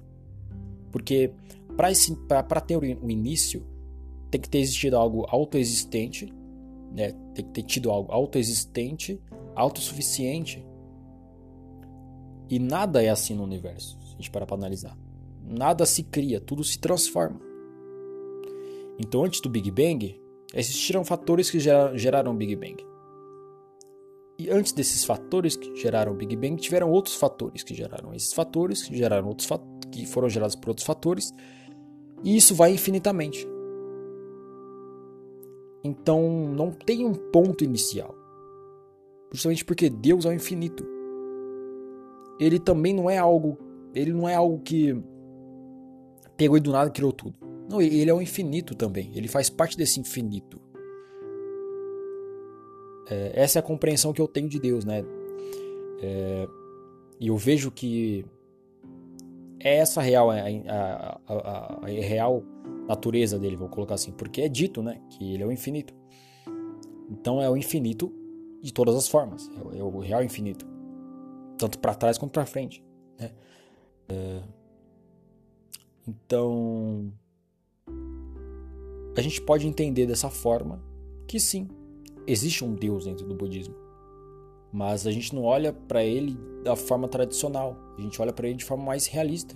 Porque 0.91 1.33
para 1.75 2.61
ter 2.61 2.77
um 2.77 3.09
início, 3.09 3.65
tem 4.29 4.39
que 4.39 4.47
ter 4.47 4.59
existido 4.59 4.95
algo 4.95 5.25
autoexistente, 5.27 6.31
né? 6.91 7.13
tem 7.33 7.43
que 7.43 7.51
ter 7.51 7.63
tido 7.63 7.89
algo 7.89 8.11
autoexistente, 8.11 9.19
autossuficiente. 9.55 10.63
E 12.47 12.59
nada 12.59 13.01
é 13.01 13.09
assim 13.09 13.33
no 13.33 13.43
universo, 13.43 13.97
se 14.03 14.13
a 14.13 14.17
gente 14.17 14.29
parar 14.29 14.45
para 14.45 14.57
analisar. 14.57 14.95
Nada 15.43 15.87
se 15.87 16.03
cria, 16.03 16.39
tudo 16.39 16.63
se 16.63 16.77
transforma. 16.77 17.41
Então, 18.99 19.23
antes 19.23 19.41
do 19.41 19.49
Big 19.49 19.71
Bang, 19.71 20.21
existiram 20.53 21.03
fatores 21.03 21.49
que 21.49 21.59
geraram 21.59 22.31
o 22.31 22.35
Big 22.35 22.55
Bang. 22.55 22.77
E 24.39 24.49
antes 24.49 24.71
desses 24.71 25.03
fatores 25.03 25.57
que 25.57 25.75
geraram 25.75 26.13
o 26.13 26.15
Big 26.15 26.33
Bang, 26.37 26.55
tiveram 26.55 26.89
outros 26.89 27.15
fatores 27.15 27.61
que 27.61 27.75
geraram 27.75 28.13
esses 28.13 28.33
fatores, 28.33 28.83
que 28.83 28.95
geraram 28.95 29.27
outros 29.27 29.49
que 29.91 30.05
foram 30.05 30.29
gerados 30.29 30.55
por 30.55 30.69
outros 30.69 30.87
fatores, 30.87 31.33
e 32.23 32.37
isso 32.37 32.55
vai 32.55 32.73
infinitamente. 32.73 33.45
Então 35.83 36.47
não 36.55 36.71
tem 36.71 37.05
um 37.05 37.13
ponto 37.13 37.65
inicial. 37.65 38.15
Justamente 39.29 39.65
porque 39.65 39.89
Deus 39.89 40.23
é 40.23 40.29
o 40.29 40.33
infinito. 40.33 40.87
Ele 42.39 42.59
também 42.59 42.93
não 42.93 43.09
é 43.09 43.17
algo, 43.17 43.57
ele 43.93 44.13
não 44.13 44.27
é 44.27 44.35
algo 44.35 44.59
que 44.59 44.97
pegou 46.37 46.55
e 46.55 46.61
do 46.61 46.71
nada 46.71 46.89
criou 46.89 47.11
tudo. 47.11 47.35
Não, 47.69 47.81
ele 47.81 48.09
é 48.09 48.13
o 48.13 48.21
infinito 48.21 48.73
também. 48.73 49.11
Ele 49.13 49.27
faz 49.27 49.49
parte 49.49 49.75
desse 49.75 49.99
infinito. 49.99 50.68
É, 53.09 53.31
essa 53.33 53.59
é 53.59 53.61
a 53.61 53.63
compreensão 53.63 54.13
que 54.13 54.21
eu 54.21 54.27
tenho 54.27 54.47
de 54.47 54.59
Deus, 54.59 54.85
né? 54.85 55.03
É, 56.01 56.47
e 57.19 57.27
eu 57.27 57.37
vejo 57.37 57.71
que 57.71 58.25
é 59.59 59.77
essa 59.77 60.01
real, 60.01 60.31
a, 60.31 60.35
a, 60.35 61.19
a, 61.27 61.79
a, 61.83 61.85
real 61.87 62.43
natureza 62.87 63.37
dele, 63.37 63.55
vou 63.55 63.67
colocar 63.67 63.95
assim, 63.95 64.11
porque 64.11 64.41
é 64.41 64.47
dito, 64.49 64.81
né, 64.81 65.01
que 65.09 65.33
ele 65.33 65.43
é 65.43 65.45
o 65.45 65.51
infinito. 65.51 65.93
Então 67.09 67.41
é 67.41 67.49
o 67.49 67.57
infinito 67.57 68.13
de 68.61 68.71
todas 68.73 68.95
as 68.95 69.07
formas, 69.07 69.49
é 69.75 69.83
o, 69.83 70.03
é 70.03 70.07
real 70.07 70.23
infinito, 70.23 70.65
tanto 71.57 71.77
para 71.79 71.93
trás 71.93 72.17
quanto 72.17 72.31
para 72.31 72.45
frente, 72.45 72.83
né? 73.17 73.31
É, 74.07 74.41
então 76.07 77.11
a 79.15 79.21
gente 79.21 79.41
pode 79.41 79.67
entender 79.67 80.07
dessa 80.07 80.29
forma 80.29 80.81
que 81.27 81.39
sim, 81.39 81.67
existe 82.31 82.63
um 82.63 82.73
Deus 82.73 83.05
dentro 83.05 83.25
do 83.25 83.35
budismo. 83.35 83.75
Mas 84.71 85.07
a 85.07 85.11
gente 85.11 85.33
não 85.33 85.43
olha 85.43 85.73
para 85.73 86.03
ele 86.03 86.37
da 86.63 86.75
forma 86.75 87.07
tradicional, 87.07 87.75
a 87.97 88.01
gente 88.01 88.21
olha 88.21 88.31
para 88.31 88.47
ele 88.47 88.57
de 88.57 88.65
forma 88.65 88.83
mais 88.83 89.07
realista. 89.07 89.55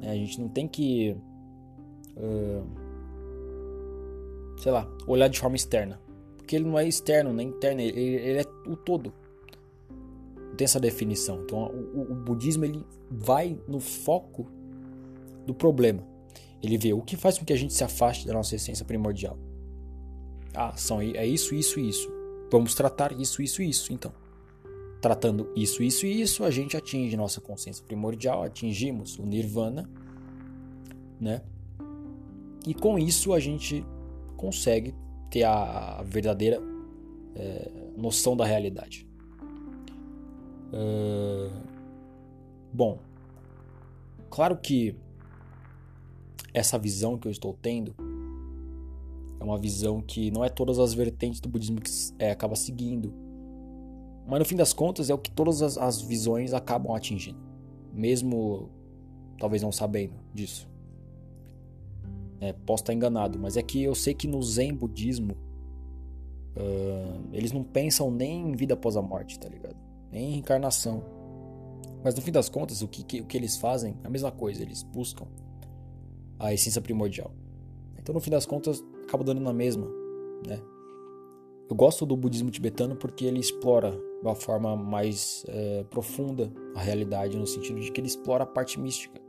É, 0.00 0.10
a 0.10 0.14
gente 0.14 0.40
não 0.40 0.48
tem 0.48 0.66
que, 0.66 1.16
uh, 2.16 2.66
sei 4.58 4.72
lá, 4.72 4.88
olhar 5.06 5.28
de 5.28 5.38
forma 5.38 5.56
externa, 5.56 6.00
porque 6.36 6.56
ele 6.56 6.64
não 6.64 6.78
é 6.78 6.86
externo 6.86 7.32
nem 7.32 7.48
interno, 7.48 7.80
ele, 7.80 8.00
ele 8.00 8.38
é 8.40 8.44
o 8.66 8.76
todo. 8.76 9.12
Não 10.36 10.56
tem 10.56 10.64
essa 10.64 10.80
definição. 10.80 11.42
Então, 11.42 11.66
o, 11.66 12.12
o 12.12 12.14
budismo 12.14 12.64
ele 12.64 12.84
vai 13.10 13.58
no 13.68 13.80
foco 13.80 14.46
do 15.46 15.54
problema. 15.54 16.02
Ele 16.62 16.78
vê 16.78 16.94
o 16.94 17.02
que 17.02 17.16
faz 17.16 17.38
com 17.38 17.44
que 17.44 17.52
a 17.52 17.56
gente 17.56 17.74
se 17.74 17.84
afaste 17.84 18.26
da 18.26 18.32
nossa 18.32 18.54
essência 18.54 18.84
primordial. 18.84 19.36
Ah, 20.54 20.76
são, 20.76 21.00
é 21.00 21.26
isso, 21.26 21.54
isso 21.54 21.80
e 21.80 21.88
isso. 21.88 22.08
Vamos 22.50 22.74
tratar 22.74 23.12
isso, 23.18 23.42
isso 23.42 23.62
e 23.62 23.68
isso, 23.68 23.92
então. 23.92 24.12
Tratando 25.00 25.50
isso, 25.56 25.82
isso 25.82 26.06
e 26.06 26.20
isso, 26.20 26.44
a 26.44 26.50
gente 26.50 26.76
atinge 26.76 27.16
nossa 27.16 27.40
consciência 27.40 27.84
primordial, 27.84 28.42
atingimos 28.42 29.18
o 29.18 29.26
nirvana, 29.26 29.90
né? 31.20 31.42
E 32.66 32.72
com 32.72 32.98
isso 32.98 33.32
a 33.32 33.40
gente 33.40 33.84
consegue 34.36 34.94
ter 35.30 35.42
a 35.42 36.02
verdadeira 36.04 36.60
é, 37.34 37.70
noção 37.96 38.36
da 38.36 38.44
realidade. 38.44 39.06
É, 40.72 41.50
bom, 42.72 42.98
claro 44.30 44.56
que 44.56 44.96
essa 46.52 46.78
visão 46.78 47.18
que 47.18 47.26
eu 47.26 47.32
estou 47.32 47.52
tendo 47.52 47.94
é 49.44 49.50
uma 49.50 49.58
visão 49.58 50.00
que 50.00 50.30
não 50.30 50.42
é 50.42 50.48
todas 50.48 50.78
as 50.78 50.94
vertentes 50.94 51.38
do 51.38 51.48
budismo 51.48 51.80
que 51.80 51.90
é, 52.18 52.30
acaba 52.30 52.56
seguindo. 52.56 53.12
Mas 54.26 54.38
no 54.38 54.44
fim 54.44 54.56
das 54.56 54.72
contas 54.72 55.10
é 55.10 55.14
o 55.14 55.18
que 55.18 55.30
todas 55.30 55.60
as, 55.60 55.76
as 55.76 56.00
visões 56.00 56.54
acabam 56.54 56.94
atingindo. 56.94 57.38
Mesmo 57.92 58.70
talvez 59.38 59.62
não 59.62 59.70
sabendo 59.70 60.14
disso. 60.32 60.68
É, 62.40 62.52
posso 62.52 62.82
estar 62.82 62.94
enganado, 62.94 63.38
mas 63.38 63.56
é 63.56 63.62
que 63.62 63.82
eu 63.82 63.94
sei 63.94 64.14
que 64.14 64.26
no 64.26 64.42
Zen 64.42 64.74
budismo 64.74 65.34
uh, 66.56 67.28
eles 67.32 67.52
não 67.52 67.62
pensam 67.62 68.10
nem 68.10 68.50
em 68.50 68.52
vida 68.52 68.74
após 68.74 68.96
a 68.96 69.02
morte, 69.02 69.38
tá 69.38 69.48
ligado? 69.48 69.76
Nem 70.10 70.28
em 70.28 70.30
reencarnação. 70.32 71.04
Mas 72.02 72.14
no 72.14 72.22
fim 72.22 72.32
das 72.32 72.48
contas, 72.48 72.82
o 72.82 72.88
que, 72.88 73.20
o 73.20 73.24
que 73.24 73.36
eles 73.36 73.56
fazem 73.56 73.96
é 74.02 74.06
a 74.06 74.10
mesma 74.10 74.30
coisa, 74.30 74.62
eles 74.62 74.82
buscam 74.82 75.26
a 76.38 76.52
essência 76.52 76.80
primordial. 76.80 77.30
Então, 77.98 78.14
no 78.14 78.20
fim 78.20 78.30
das 78.30 78.44
contas, 78.44 78.84
acaba 79.04 79.24
dando 79.24 79.40
na 79.40 79.52
mesma, 79.52 79.86
né? 80.46 80.60
Eu 81.68 81.74
gosto 81.74 82.04
do 82.04 82.16
budismo 82.16 82.50
tibetano 82.50 82.94
porque 82.94 83.24
ele 83.24 83.40
explora 83.40 83.90
de 83.92 84.22
uma 84.22 84.34
forma 84.34 84.76
mais 84.76 85.44
é, 85.48 85.84
profunda 85.84 86.52
a 86.74 86.80
realidade, 86.80 87.38
no 87.38 87.46
sentido 87.46 87.80
de 87.80 87.90
que 87.90 88.00
ele 88.00 88.06
explora 88.06 88.44
a 88.44 88.46
parte 88.46 88.78
mística. 88.78 89.20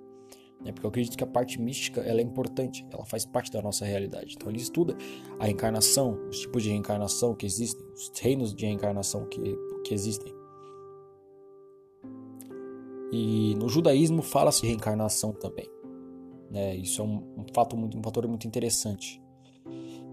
Né? 0.63 0.71
Porque 0.71 0.85
eu 0.85 0.89
acredito 0.89 1.17
que 1.17 1.23
a 1.23 1.27
parte 1.27 1.61
mística 1.61 2.01
ela 2.01 2.19
é 2.19 2.23
importante, 2.23 2.85
ela 2.91 3.05
faz 3.05 3.25
parte 3.25 3.51
da 3.51 3.61
nossa 3.61 3.85
realidade. 3.85 4.33
Então 4.35 4.49
ele 4.49 4.59
estuda 4.59 4.97
a 5.39 5.45
reencarnação, 5.45 6.19
os 6.29 6.39
tipos 6.39 6.63
de 6.63 6.69
reencarnação 6.69 7.33
que 7.33 7.45
existem, 7.45 7.85
os 7.93 8.11
reinos 8.19 8.53
de 8.53 8.65
reencarnação 8.65 9.25
que, 9.27 9.39
que 9.85 9.93
existem. 9.93 10.33
E 13.11 13.55
no 13.55 13.69
judaísmo 13.69 14.21
fala-se 14.21 14.61
de 14.61 14.67
reencarnação 14.67 15.31
também. 15.31 15.69
Né? 16.51 16.75
Isso 16.75 17.01
é 17.01 17.05
um, 17.05 17.23
um 17.37 17.45
fato 17.53 17.77
muito, 17.77 17.97
um 17.97 18.03
fator 18.03 18.27
muito 18.27 18.45
interessante. 18.45 19.21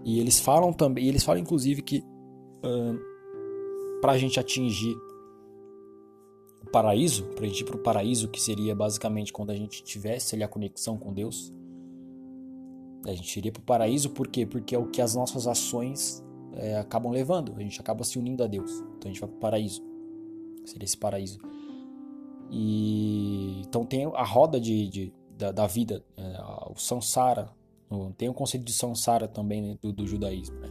E 0.03 0.19
eles 0.19 0.39
falam 0.39 0.73
também, 0.73 1.07
eles 1.07 1.23
falam 1.23 1.41
inclusive 1.41 1.81
que 1.81 1.99
uh, 1.99 3.13
para 4.01 4.13
a 4.13 4.17
gente 4.17 4.39
atingir 4.39 4.95
o 6.61 6.69
paraíso, 6.71 7.23
para 7.35 7.45
a 7.45 7.47
gente 7.47 7.61
ir 7.61 7.65
para 7.65 7.75
o 7.75 7.79
paraíso, 7.79 8.27
que 8.29 8.41
seria 8.41 8.75
basicamente 8.75 9.31
quando 9.31 9.51
a 9.51 9.55
gente 9.55 9.83
tivesse 9.83 10.35
ali 10.35 10.43
a 10.43 10.47
conexão 10.47 10.97
com 10.97 11.13
Deus, 11.13 11.53
a 13.05 13.13
gente 13.13 13.35
iria 13.37 13.51
para 13.51 13.61
o 13.61 13.63
paraíso 13.63 14.09
por 14.09 14.27
quê? 14.27 14.45
Porque 14.45 14.75
é 14.75 14.77
o 14.77 14.87
que 14.87 15.01
as 15.01 15.15
nossas 15.15 15.47
ações 15.47 16.23
é, 16.53 16.77
acabam 16.77 17.11
levando, 17.11 17.53
a 17.55 17.61
gente 17.61 17.79
acaba 17.79 18.03
se 18.03 18.17
unindo 18.17 18.43
a 18.43 18.47
Deus, 18.47 18.71
então 18.97 19.05
a 19.05 19.07
gente 19.07 19.19
vai 19.19 19.29
para 19.29 19.37
o 19.37 19.39
paraíso, 19.39 19.83
seria 20.65 20.85
esse 20.85 20.97
paraíso. 20.97 21.39
E 22.51 23.61
então 23.61 23.85
tem 23.85 24.05
a 24.05 24.23
roda 24.23 24.59
de, 24.59 24.87
de 24.87 25.13
da, 25.37 25.51
da, 25.51 25.67
vida, 25.67 26.03
é, 26.15 26.41
o 26.69 26.75
samsara, 26.75 27.49
tem 28.17 28.29
o 28.29 28.33
conceito 28.33 28.63
de 28.63 28.73
samsara 28.73 29.27
também 29.27 29.61
né, 29.61 29.77
do, 29.81 29.91
do, 29.91 30.07
judaísmo. 30.07 30.59
Né? 30.59 30.69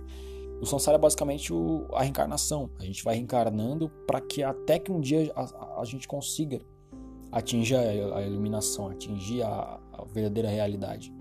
O 0.61 0.67
samsara 0.67 0.97
é 0.97 1.01
basicamente 1.01 1.53
o, 1.53 1.87
a 1.93 2.03
reencarnação. 2.03 2.71
A 2.79 2.85
gente 2.85 3.03
vai 3.03 3.15
reencarnando 3.17 3.89
para 4.07 4.21
que 4.21 4.43
até 4.43 4.79
que 4.79 4.91
um 4.91 5.01
dia 5.01 5.33
a, 5.35 5.81
a 5.81 5.85
gente 5.85 6.07
consiga 6.07 6.61
atingir 7.31 7.77
a, 7.77 8.19
a 8.19 8.23
iluminação, 8.23 8.89
atingir 8.89 9.43
a, 9.43 9.81
a 9.93 10.05
verdadeira 10.05 10.49
realidade, 10.49 11.13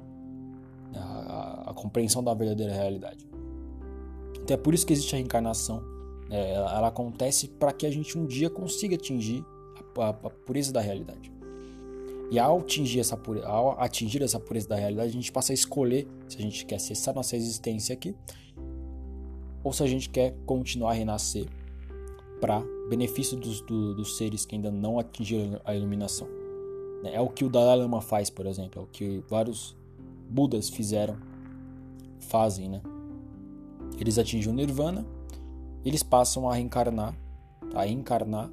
a, 0.93 1.73
compreensão 1.73 2.23
da 2.23 2.33
verdadeira 2.33 2.73
realidade. 2.73 3.27
Então 4.41 4.53
é 4.53 4.57
por 4.57 4.73
isso 4.73 4.85
que 4.85 4.93
existe 4.93 5.15
a 5.15 5.17
reencarnação. 5.17 5.81
É, 6.29 6.53
ela, 6.53 6.77
ela, 6.77 6.87
acontece 6.87 7.47
para 7.47 7.71
que 7.71 7.85
a 7.85 7.91
gente 7.91 8.17
um 8.17 8.25
dia 8.25 8.49
consiga 8.49 8.95
atingir 8.95 9.43
a 9.97 10.13
pureza 10.13 10.71
da 10.71 10.81
realidade. 10.81 11.30
E 12.31 12.39
ao 12.39 12.59
atingir, 12.59 13.01
essa 13.01 13.17
pureza, 13.17 13.45
ao 13.45 13.77
atingir 13.77 14.23
essa 14.23 14.39
pureza 14.39 14.69
da 14.69 14.77
realidade, 14.77 15.09
a 15.09 15.11
gente 15.11 15.29
passa 15.29 15.51
a 15.51 15.53
escolher 15.53 16.07
se 16.29 16.37
a 16.37 16.41
gente 16.41 16.65
quer 16.65 16.79
cessar 16.79 17.13
nossa 17.13 17.35
existência 17.35 17.91
aqui 17.91 18.15
ou 19.61 19.73
se 19.73 19.83
a 19.83 19.85
gente 19.85 20.09
quer 20.09 20.33
continuar 20.45 20.91
a 20.91 20.93
renascer 20.93 21.45
para 22.39 22.63
benefício 22.89 23.37
dos, 23.37 23.59
do, 23.61 23.93
dos 23.93 24.15
seres 24.15 24.45
que 24.45 24.55
ainda 24.55 24.71
não 24.71 24.97
atingiram 24.97 25.59
a 25.65 25.75
iluminação. 25.75 26.25
É 27.03 27.19
o 27.19 27.27
que 27.27 27.43
o 27.43 27.49
Dalai 27.49 27.75
Lama 27.75 27.99
faz, 27.99 28.29
por 28.29 28.45
exemplo, 28.45 28.81
é 28.81 28.83
o 28.85 28.87
que 28.87 29.21
vários 29.27 29.75
Budas 30.29 30.69
fizeram, 30.69 31.17
fazem, 32.21 32.69
né? 32.69 32.81
Eles 33.99 34.17
atingem 34.17 34.53
o 34.53 34.55
Nirvana, 34.55 35.05
eles 35.83 36.01
passam 36.01 36.49
a 36.49 36.55
reencarnar, 36.55 37.13
a 37.75 37.85
encarnar 37.85 38.49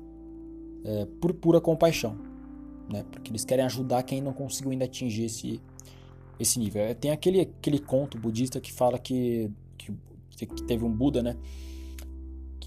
é, 0.85 1.07
por 1.21 1.33
pura 1.33 1.61
compaixão 1.61 2.27
né? 2.89 3.05
Porque 3.11 3.31
eles 3.31 3.45
querem 3.45 3.65
ajudar 3.65 4.03
quem 4.03 4.21
não 4.21 4.33
conseguiu 4.33 4.73
ainda 4.73 4.85
atingir 4.85 5.25
esse, 5.25 5.61
esse 6.39 6.59
nível. 6.59 6.83
É, 6.83 6.95
tem 6.95 7.11
aquele, 7.11 7.41
aquele 7.41 7.79
conto 7.79 8.19
budista 8.19 8.61
que 8.61 8.73
fala 8.73 8.99
que, 8.99 9.51
que, 9.77 9.93
que 10.47 10.63
teve 10.65 10.85
um 10.85 10.93
Buda, 10.93 11.23
né? 11.23 11.37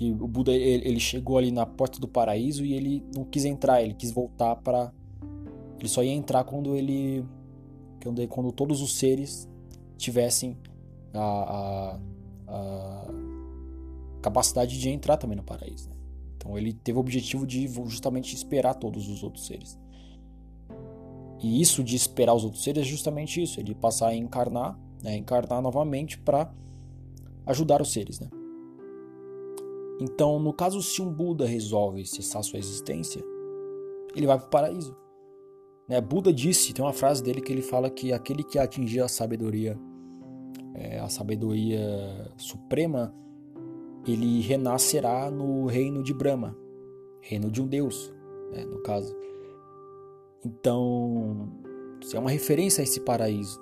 que 0.02 0.12
o 0.12 0.28
Buda 0.28 0.52
ele, 0.52 0.88
ele 0.88 1.00
chegou 1.00 1.38
ali 1.38 1.52
na 1.52 1.64
porta 1.64 2.00
do 2.00 2.08
paraíso 2.08 2.66
e 2.66 2.74
ele 2.74 3.06
não 3.16 3.24
quis 3.24 3.46
entrar, 3.46 3.84
ele 3.84 3.94
quis 3.94 4.12
voltar 4.12 4.56
para 4.56 4.92
ele 5.78 5.88
só 5.88 6.04
ia 6.04 6.12
entrar 6.12 6.44
quando 6.44 6.76
ele 6.76 7.24
quando, 8.04 8.28
quando 8.28 8.52
todos 8.52 8.82
os 8.82 8.98
seres 8.98 9.48
tivessem 9.98 10.58
a, 11.14 11.20
a, 11.20 12.00
a 12.48 13.08
capacidade 14.24 14.80
de 14.80 14.90
entrar 14.90 15.18
também 15.18 15.38
no 15.38 15.44
paraíso. 15.44 15.88
Né? 15.88 15.96
Então 16.36 16.58
ele 16.58 16.74
teve 16.74 16.98
o 16.98 17.02
objetivo 17.02 17.46
de 17.46 17.68
justamente 17.68 18.36
esperar 18.36 18.74
todos 18.74 19.08
os 19.08 19.22
outros 19.22 19.46
seres. 19.46 19.78
E 21.42 21.62
isso 21.62 21.84
de 21.84 21.96
esperar 21.96 22.36
os 22.36 22.44
outros 22.44 22.64
seres 22.64 22.84
é 22.84 22.86
justamente 22.86 23.42
isso, 23.42 23.60
ele 23.60 23.74
passar 23.74 24.10
a 24.10 24.16
encarnar, 24.16 24.80
né, 25.04 25.18
encarnar 25.18 25.62
novamente 25.62 26.18
para 26.20 26.54
ajudar 27.46 27.82
os 27.82 27.92
seres, 27.92 28.20
né? 28.20 28.30
Então, 30.00 30.40
no 30.40 30.54
caso 30.54 30.82
se 30.82 31.02
um 31.02 31.12
Buda 31.12 31.46
resolve 31.46 32.06
cessar 32.06 32.44
sua 32.44 32.60
existência, 32.60 33.24
ele 34.16 34.26
vai 34.26 34.38
para 34.38 34.48
o 34.48 34.50
paraíso. 34.50 34.96
Né? 35.88 36.02
Buda 36.02 36.34
disse, 36.34 36.74
tem 36.74 36.84
uma 36.84 36.94
frase 36.94 37.22
dele 37.22 37.42
que 37.42 37.52
ele 37.52 37.62
fala 37.62 37.90
que 37.90 38.12
aquele 38.12 38.44
que 38.44 38.58
atingir 38.58 39.02
a 39.02 39.08
sabedoria, 39.08 39.78
é, 40.74 41.00
a 41.00 41.08
sabedoria 41.10 42.32
suprema, 42.38 43.14
ele 44.08 44.42
renascerá 44.42 45.30
no 45.30 45.68
reino 45.68 46.02
de 46.02 46.14
Brahma, 46.14 46.58
reino 47.22 47.52
de 47.52 47.62
um 47.62 47.68
deus, 47.68 48.12
né, 48.52 48.66
no 48.66 48.82
caso. 48.82 49.16
Então, 50.46 51.50
é 52.14 52.20
uma 52.20 52.30
referência 52.30 52.82
a 52.82 52.84
esse 52.84 53.00
paraíso. 53.00 53.60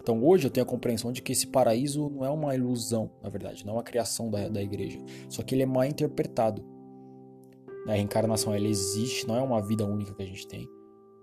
Então, 0.00 0.22
hoje 0.24 0.46
eu 0.46 0.50
tenho 0.50 0.64
a 0.64 0.68
compreensão 0.68 1.10
de 1.10 1.22
que 1.22 1.32
esse 1.32 1.46
paraíso 1.46 2.08
não 2.10 2.24
é 2.24 2.30
uma 2.30 2.54
ilusão, 2.54 3.10
na 3.22 3.28
verdade, 3.28 3.64
não 3.64 3.72
é 3.72 3.76
uma 3.76 3.82
criação 3.82 4.30
da, 4.30 4.48
da 4.48 4.62
igreja, 4.62 5.00
só 5.28 5.42
que 5.42 5.54
ele 5.54 5.62
é 5.62 5.66
mal 5.66 5.84
interpretado. 5.84 6.62
A 7.88 7.92
reencarnação 7.92 8.54
ela 8.54 8.68
existe, 8.68 9.26
não 9.26 9.36
é 9.36 9.40
uma 9.40 9.60
vida 9.60 9.84
única 9.84 10.14
que 10.14 10.22
a 10.22 10.26
gente 10.26 10.46
tem. 10.46 10.68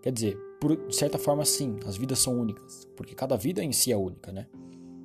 Quer 0.02 0.12
dizer, 0.12 0.38
por, 0.60 0.76
de 0.76 0.96
certa 0.96 1.18
forma, 1.18 1.46
sim, 1.46 1.78
as 1.86 1.96
vidas 1.96 2.20
são 2.20 2.38
únicas, 2.38 2.86
porque 2.98 3.16
cada 3.16 3.38
vida 3.38 3.64
em 3.64 3.72
si 3.72 3.92
é 3.92 3.98
única, 3.98 4.32
né? 4.32 4.48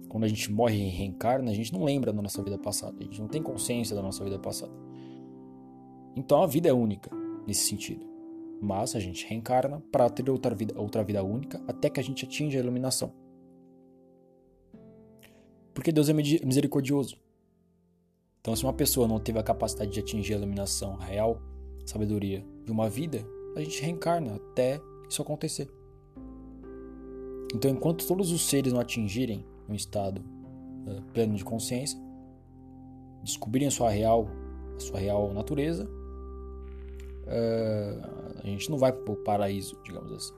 Quando 0.09 0.25
a 0.25 0.29
gente 0.29 0.51
morre 0.51 0.77
e 0.77 0.89
reencarna, 0.89 1.51
a 1.51 1.55
gente 1.55 1.73
não 1.73 1.85
lembra 1.85 2.13
da 2.13 2.23
nossa 2.23 2.43
vida 2.43 2.59
passada, 2.59 2.97
a 2.99 3.05
gente 3.05 3.21
não 3.21 3.29
tem 3.29 3.43
consciência 3.43 3.95
da 3.95 4.03
nossa 4.03 4.25
vida 4.25 4.39
passada. 4.39 4.73
Então 6.17 6.43
a 6.43 6.47
vida 6.47 6.69
é 6.69 6.73
única 6.73 7.11
nesse 7.47 7.69
sentido. 7.69 8.08
Mas 8.61 8.95
a 8.97 9.01
gente 9.01 9.27
reencarna 9.27 9.81
para 9.93 10.09
ter 10.11 10.29
outra 10.29 10.55
vida, 10.55 10.79
outra 10.79 11.05
vida 11.05 11.23
única 11.23 11.63
até 11.67 11.89
que 11.89 12.01
a 12.01 12.03
gente 12.03 12.25
atinja 12.25 12.59
a 12.59 12.63
iluminação. 12.63 13.13
Porque 15.73 15.93
Deus 15.93 16.09
é 16.09 16.13
misericordioso. 16.13 17.17
Então, 18.41 18.57
se 18.57 18.65
uma 18.65 18.73
pessoa 18.73 19.07
não 19.07 19.21
teve 19.21 19.39
a 19.39 19.43
capacidade 19.43 19.93
de 19.93 20.01
atingir 20.01 20.35
a 20.35 20.39
iluminação 20.39 20.97
real, 20.97 21.41
sabedoria 21.87 22.45
de 22.65 22.73
uma 22.73 22.89
vida, 22.89 23.25
a 23.55 23.61
gente 23.61 23.81
reencarna 23.83 24.37
até 24.37 24.81
isso 25.09 25.23
acontecer. 25.23 25.71
Então, 27.55 27.71
enquanto 27.71 28.07
todos 28.07 28.31
os 28.31 28.49
seres 28.49 28.73
não 28.73 28.81
atingirem 28.81 29.45
um 29.69 29.75
estado 29.75 30.21
uh, 30.21 31.03
pleno 31.13 31.35
de 31.35 31.45
consciência, 31.45 31.99
descobrirem 33.23 33.69
a 33.69 33.71
sua 33.71 33.91
real, 33.91 34.29
a 34.77 34.81
sua 34.81 34.99
real 34.99 35.33
natureza, 35.33 35.85
uh, 37.25 38.18
a 38.43 38.47
gente 38.47 38.71
não 38.71 38.79
vai 38.79 38.93
para 38.93 39.13
o 39.13 39.17
paraíso, 39.17 39.79
digamos 39.85 40.13
assim. 40.13 40.35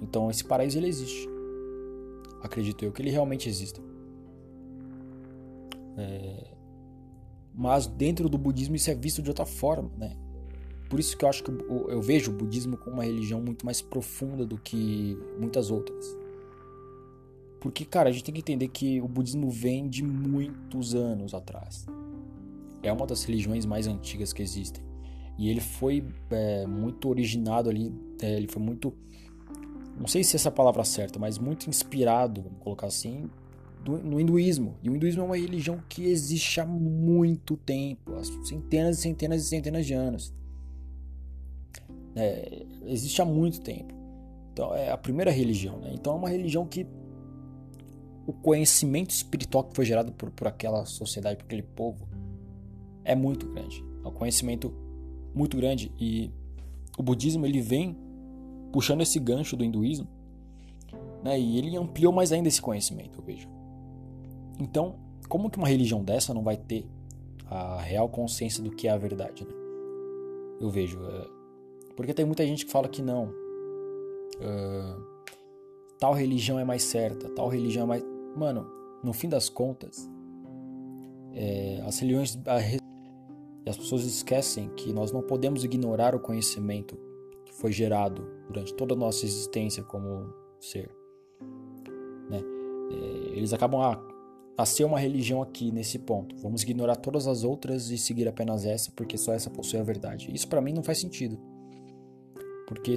Então, 0.00 0.30
esse 0.30 0.44
paraíso 0.44 0.78
ele 0.78 0.88
existe. 0.88 1.28
Acredito 2.42 2.84
eu 2.84 2.92
que 2.92 3.02
ele 3.02 3.10
realmente 3.10 3.48
exista. 3.48 3.80
É, 5.96 6.56
mas 7.54 7.86
dentro 7.86 8.28
do 8.28 8.36
budismo 8.36 8.76
isso 8.76 8.90
é 8.90 8.94
visto 8.94 9.22
de 9.22 9.30
outra 9.30 9.46
forma, 9.46 9.90
né? 9.96 10.16
Por 10.88 11.00
isso 11.00 11.16
que 11.16 11.24
eu 11.24 11.28
acho 11.28 11.42
que 11.42 11.50
eu, 11.50 11.88
eu 11.88 12.00
vejo 12.00 12.30
o 12.30 12.34
budismo 12.34 12.76
como 12.76 12.96
uma 12.96 13.04
religião 13.04 13.40
muito 13.40 13.64
mais 13.64 13.80
profunda 13.82 14.44
do 14.44 14.58
que 14.58 15.18
muitas 15.38 15.70
outras. 15.70 16.16
Porque, 17.60 17.84
cara, 17.84 18.10
a 18.10 18.12
gente 18.12 18.24
tem 18.24 18.34
que 18.34 18.40
entender 18.40 18.68
que 18.68 19.00
o 19.00 19.08
budismo 19.08 19.50
vem 19.50 19.88
de 19.88 20.02
muitos 20.02 20.94
anos 20.94 21.34
atrás. 21.34 21.86
É 22.82 22.92
uma 22.92 23.06
das 23.06 23.24
religiões 23.24 23.66
mais 23.66 23.88
antigas 23.88 24.32
que 24.32 24.42
existem. 24.42 24.85
E 25.38 25.48
ele 25.50 25.60
foi 25.60 26.04
é, 26.30 26.66
muito 26.66 27.08
originado 27.08 27.68
ali, 27.68 27.92
é, 28.20 28.36
ele 28.36 28.48
foi 28.48 28.62
muito. 28.62 28.92
Não 29.98 30.06
sei 30.06 30.24
se 30.24 30.36
essa 30.36 30.50
palavra 30.50 30.82
é 30.82 30.84
certa, 30.84 31.18
mas 31.18 31.38
muito 31.38 31.68
inspirado, 31.68 32.42
vamos 32.42 32.58
colocar 32.60 32.86
assim, 32.86 33.30
do, 33.84 33.98
no 33.98 34.20
hinduísmo. 34.20 34.76
E 34.82 34.90
o 34.90 34.96
hinduísmo 34.96 35.22
é 35.22 35.24
uma 35.24 35.36
religião 35.36 35.82
que 35.88 36.04
existe 36.04 36.60
há 36.60 36.66
muito 36.66 37.56
tempo 37.56 38.14
há 38.14 38.24
centenas 38.24 38.98
e 38.98 39.02
centenas 39.02 39.44
e 39.44 39.48
centenas 39.48 39.86
de 39.86 39.94
anos. 39.94 40.34
É, 42.14 42.64
existe 42.86 43.20
há 43.20 43.24
muito 43.24 43.60
tempo. 43.60 43.94
Então, 44.52 44.74
é 44.74 44.90
a 44.90 44.96
primeira 44.96 45.30
religião. 45.30 45.78
Né? 45.78 45.92
Então, 45.94 46.14
é 46.14 46.16
uma 46.16 46.30
religião 46.30 46.66
que 46.66 46.86
o 48.26 48.32
conhecimento 48.32 49.10
espiritual 49.10 49.64
que 49.64 49.76
foi 49.76 49.84
gerado 49.84 50.12
por, 50.12 50.30
por 50.30 50.48
aquela 50.48 50.84
sociedade, 50.84 51.36
por 51.36 51.44
aquele 51.44 51.62
povo, 51.62 52.08
é 53.04 53.14
muito 53.14 53.46
grande. 53.46 53.84
É 54.02 54.08
um 54.08 54.12
conhecimento 54.12 54.74
muito 55.36 55.56
grande. 55.56 55.92
E 56.00 56.30
o 56.98 57.02
budismo 57.02 57.46
ele 57.46 57.60
vem 57.60 57.96
puxando 58.72 59.02
esse 59.02 59.20
gancho 59.20 59.56
do 59.56 59.62
hinduísmo 59.62 60.08
né? 61.22 61.38
e 61.38 61.58
ele 61.58 61.76
ampliou 61.76 62.12
mais 62.12 62.32
ainda 62.32 62.48
esse 62.48 62.60
conhecimento, 62.60 63.18
eu 63.18 63.24
vejo. 63.24 63.48
Então, 64.58 64.96
como 65.28 65.50
que 65.50 65.58
uma 65.58 65.68
religião 65.68 66.02
dessa 66.02 66.32
não 66.32 66.42
vai 66.42 66.56
ter 66.56 66.86
a 67.48 67.80
real 67.80 68.08
consciência 68.08 68.62
do 68.62 68.70
que 68.70 68.88
é 68.88 68.90
a 68.90 68.96
verdade, 68.96 69.44
né? 69.44 69.52
Eu 70.60 70.70
vejo. 70.70 70.98
É... 71.04 71.26
Porque 71.94 72.14
tem 72.14 72.24
muita 72.24 72.44
gente 72.46 72.64
que 72.64 72.72
fala 72.72 72.88
que 72.88 73.02
não. 73.02 73.24
Uh... 74.36 75.16
Tal 75.98 76.12
religião 76.12 76.58
é 76.58 76.64
mais 76.64 76.82
certa, 76.82 77.28
tal 77.30 77.48
religião 77.48 77.84
é 77.84 77.86
mais. 77.86 78.04
Mano, 78.36 78.66
no 79.02 79.12
fim 79.12 79.28
das 79.28 79.48
contas, 79.48 80.08
é... 81.32 81.82
as 81.86 81.98
religiões. 81.98 82.38
E 83.66 83.70
as 83.70 83.76
pessoas 83.76 84.04
esquecem 84.04 84.70
que 84.76 84.92
nós 84.92 85.10
não 85.10 85.20
podemos 85.20 85.64
ignorar 85.64 86.14
o 86.14 86.20
conhecimento 86.20 86.96
que 87.44 87.52
foi 87.52 87.72
gerado 87.72 88.24
durante 88.46 88.72
toda 88.72 88.94
a 88.94 88.96
nossa 88.96 89.26
existência 89.26 89.82
como 89.82 90.32
ser. 90.60 90.88
Né? 92.30 92.40
É... 92.92 93.36
Eles 93.36 93.52
acabam. 93.52 93.80
Ah, 93.82 94.00
nasceu 94.56 94.86
uma 94.86 95.00
religião 95.00 95.42
aqui 95.42 95.72
nesse 95.72 95.98
ponto. 95.98 96.36
Vamos 96.36 96.62
ignorar 96.62 96.96
todas 96.96 97.26
as 97.26 97.42
outras 97.42 97.90
e 97.90 97.98
seguir 97.98 98.28
apenas 98.28 98.64
essa, 98.64 98.92
porque 98.92 99.18
só 99.18 99.32
essa 99.32 99.50
possui 99.50 99.80
a 99.80 99.82
verdade. 99.82 100.30
Isso 100.32 100.48
para 100.48 100.60
mim 100.60 100.72
não 100.72 100.84
faz 100.84 101.00
sentido. 101.00 101.36
Porque 102.68 102.96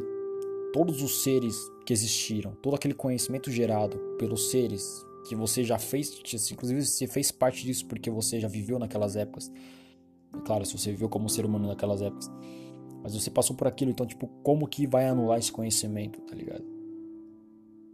todos 0.72 1.02
os 1.02 1.24
seres 1.24 1.56
que 1.84 1.92
existiram, 1.92 2.54
todo 2.62 2.76
aquele 2.76 2.94
conhecimento 2.94 3.52
gerado 3.52 3.98
pelos 4.20 4.52
seres 4.52 5.04
que 5.28 5.36
você 5.36 5.64
já 5.64 5.78
fez, 5.78 6.12
inclusive 6.52 6.86
você 6.86 7.08
fez 7.08 7.32
parte 7.32 7.66
disso 7.66 7.86
porque 7.88 8.10
você 8.10 8.40
já 8.40 8.48
viveu 8.48 8.78
naquelas 8.80 9.16
épocas. 9.16 9.52
Claro, 10.46 10.66
se 10.66 10.78
você 10.78 10.92
viveu 10.92 11.10
como 11.10 11.30
ser 11.30 11.46
humano 11.46 11.68
naquelas 11.68 12.02
épocas. 12.02 12.30
Mas 13.02 13.14
você 13.14 13.32
passou 13.32 13.56
por 13.56 13.68
aquilo, 13.68 13.92
então, 13.92 14.06
tipo, 14.06 14.28
como 14.44 14.68
que 14.68 14.86
vai 14.86 15.08
anular 15.08 15.40
esse 15.40 15.52
conhecimento, 15.52 16.20
tá 16.22 16.36
ligado? 16.36 16.66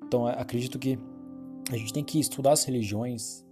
Então, 0.04 0.28
acredito 0.28 0.80
que 0.80 0.98
a 1.71 1.78
gente 1.78 1.93
tem 1.93 2.04
que 2.04 2.19
estudar 2.19 2.52
as 2.52 2.63
religiões 2.63 3.45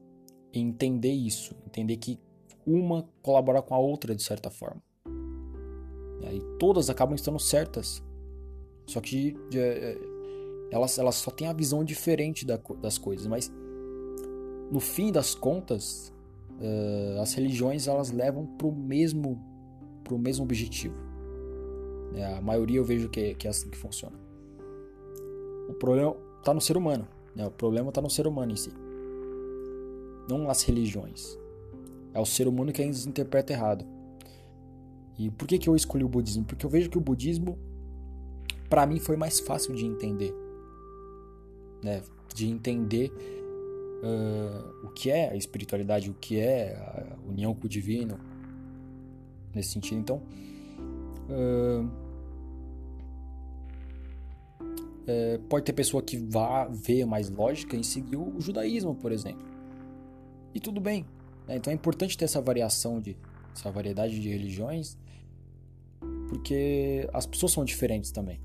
entender 0.54 1.12
isso, 1.12 1.56
entender 1.66 1.98
que 1.98 2.20
uma 2.66 3.08
colabora 3.22 3.62
com 3.62 3.74
a 3.74 3.80
outra 3.80 4.16
de 4.16 4.24
certa 4.24 4.50
forma. 4.50 4.82
E 6.22 6.26
aí 6.26 6.42
todas 6.60 6.90
acabam 6.90 7.16
estando 7.16 7.40
certas, 7.40 8.04
só 8.86 9.02
que 9.02 9.36
é, 9.54 9.58
é, 9.58 9.98
elas, 10.72 10.98
elas 10.98 11.16
só 11.16 11.32
têm 11.32 11.48
a 11.48 11.54
visão 11.54 11.84
diferente 11.84 12.46
da, 12.46 12.58
das 12.80 12.98
coisas, 12.98 13.26
mas 13.28 13.52
no 14.72 14.80
fim 14.80 15.12
das 15.12 15.36
contas, 15.36 16.14
uh, 16.60 17.22
as 17.22 17.34
religiões 17.34 17.88
elas 17.88 18.12
levam 18.12 18.46
para 18.46 18.68
o 18.68 18.72
mesmo, 18.72 19.40
pro 20.04 20.18
mesmo 20.18 20.44
objetivo. 20.44 20.96
É, 22.16 22.36
a 22.36 22.42
maioria 22.42 22.78
eu 22.78 22.86
vejo 22.86 23.10
que, 23.10 23.34
que 23.36 23.48
é 23.48 23.50
assim 23.50 23.70
que 23.70 23.78
funciona. 23.78 24.16
O 25.70 25.74
problema 25.74 26.16
está 26.40 26.54
no 26.54 26.62
ser 26.62 26.78
humano. 26.78 27.08
Né? 27.36 27.48
O 27.48 27.52
problema 27.52 27.90
está 27.90 28.02
no 28.02 28.10
ser 28.10 28.28
humano 28.28 28.52
em 28.52 28.56
si 28.56 28.72
não 30.28 30.50
as 30.50 30.62
religiões. 30.64 31.38
É 32.14 32.20
o 32.20 32.26
ser 32.26 32.48
humano 32.48 32.72
que 32.72 32.82
ainda 32.82 32.98
interpreta 33.08 33.54
errado. 33.54 33.86
E 35.18 35.30
por 35.30 35.48
que, 35.48 35.58
que 35.58 35.70
eu 35.70 35.76
escolhi 35.76 36.04
o 36.04 36.10
budismo? 36.10 36.44
Porque 36.44 36.66
eu 36.66 36.70
vejo 36.70 36.90
que 36.90 36.98
o 36.98 37.02
budismo, 37.02 37.58
para 38.70 38.86
mim, 38.86 39.00
foi 39.00 39.16
mais 39.16 39.40
fácil 39.40 39.76
de 39.76 39.86
entender. 39.86 40.34
Né? 41.84 42.02
De 42.34 42.48
entender 42.48 43.12
uh, 44.04 44.86
o 44.86 44.90
que 44.90 45.10
é 45.10 45.32
a 45.32 45.36
espiritualidade, 45.36 46.10
o 46.10 46.14
que 46.14 46.40
é 46.40 46.76
a 46.76 47.28
união 47.28 47.56
com 47.56 47.66
o 47.66 47.70
divino. 47.70 48.20
Nesse 49.54 49.72
sentido. 49.72 50.00
Então. 50.00 50.22
Uh, 51.30 52.04
pode 55.50 55.66
ter 55.66 55.74
pessoa 55.74 56.02
que 56.02 56.18
vá 56.18 56.66
ver 56.66 57.06
mais 57.06 57.30
lógica 57.30 57.76
em 57.76 57.84
seguir 57.84 58.16
o 58.16 58.40
judaísmo, 58.40 58.96
por 58.96 59.12
exemplo. 59.12 59.46
E 60.54 60.60
tudo 60.60 60.80
bem. 60.80 61.06
Né? 61.48 61.58
Então 61.58 61.72
é 61.72 61.74
importante 61.76 62.18
ter 62.18 62.26
essa 62.26 62.42
variação 62.42 63.00
de, 63.00 63.18
essa 63.56 63.70
variedade 63.72 64.20
de 64.20 64.30
religiões, 64.30 64.98
porque 66.30 67.08
as 67.14 67.26
pessoas 67.26 67.52
são 67.52 67.66
diferentes 67.66 68.12
também. 68.12 68.40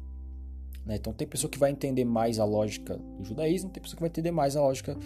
Né? 0.85 0.97
Então 0.97 1.13
tem 1.13 1.27
pessoa 1.27 1.51
que 1.51 1.59
vai 1.59 1.71
entender 1.71 2.05
mais 2.05 2.39
a 2.39 2.45
lógica 2.45 2.97
do 2.97 3.25
judaísmo, 3.25 3.71
tem 3.71 3.83
pessoa 3.83 3.97
que 3.97 4.03
vai 4.03 4.09
entender 4.09 4.31
mais 4.31 4.57
a 4.57 4.61
lógica 4.61 4.97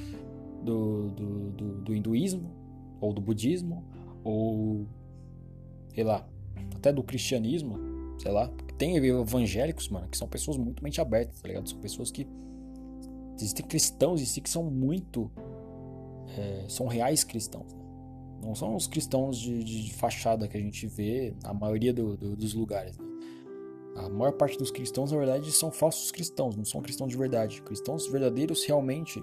do, 0.63 1.11
do, 1.11 1.51
do, 1.51 1.81
do 1.83 1.95
hinduísmo, 1.95 2.51
ou 3.01 3.13
do 3.13 3.21
budismo, 3.21 3.85
ou 4.25 4.87
sei 5.95 6.05
lá, 6.05 6.27
até 6.75 6.93
do 6.93 7.03
cristianismo, 7.03 7.79
sei 8.19 8.31
lá. 8.33 8.51
Tem 8.79 8.97
evangélicos, 8.97 9.89
mano, 9.89 10.09
que 10.09 10.17
são 10.17 10.27
pessoas 10.27 10.57
muito 10.57 10.83
mente 10.83 11.01
abertas, 11.01 11.41
tá 11.41 11.49
ligado? 11.49 11.69
São 11.69 11.79
pessoas 11.79 12.11
que. 12.11 12.27
Existem 13.37 13.67
cristãos 13.67 14.21
em 14.21 14.25
si 14.25 14.41
que 14.41 14.51
são 14.51 14.65
muito. 14.65 15.31
É, 16.37 16.65
são 16.69 16.87
reais 16.87 17.25
cristãos. 17.25 17.73
Né? 17.73 17.83
Não 18.43 18.55
são 18.55 18.75
os 18.75 18.87
cristãos 18.87 19.39
de, 19.39 19.63
de, 19.63 19.95
fachada 19.95 20.49
que 20.49 20.57
a 20.57 20.61
gente 20.61 20.87
vê 20.87 21.35
na 21.43 21.53
maioria 21.53 21.93
do, 21.93 22.17
do, 22.17 22.37
dos 22.37 22.55
lugares. 22.55 22.97
Né? 22.99 23.05
A 23.97 24.09
maior 24.09 24.33
parte 24.33 24.57
dos 24.57 24.71
cristãos, 24.71 25.13
na 25.13 25.19
verdade, 25.19 25.53
são 25.53 25.71
falsos 25.71 26.11
cristãos, 26.11 26.57
não 26.57 26.65
são 26.65 26.81
cristãos 26.81 27.11
de 27.11 27.17
verdade. 27.17 27.63
Cristãos 27.63 28.07
verdadeiros 28.07 28.65
realmente 28.65 29.23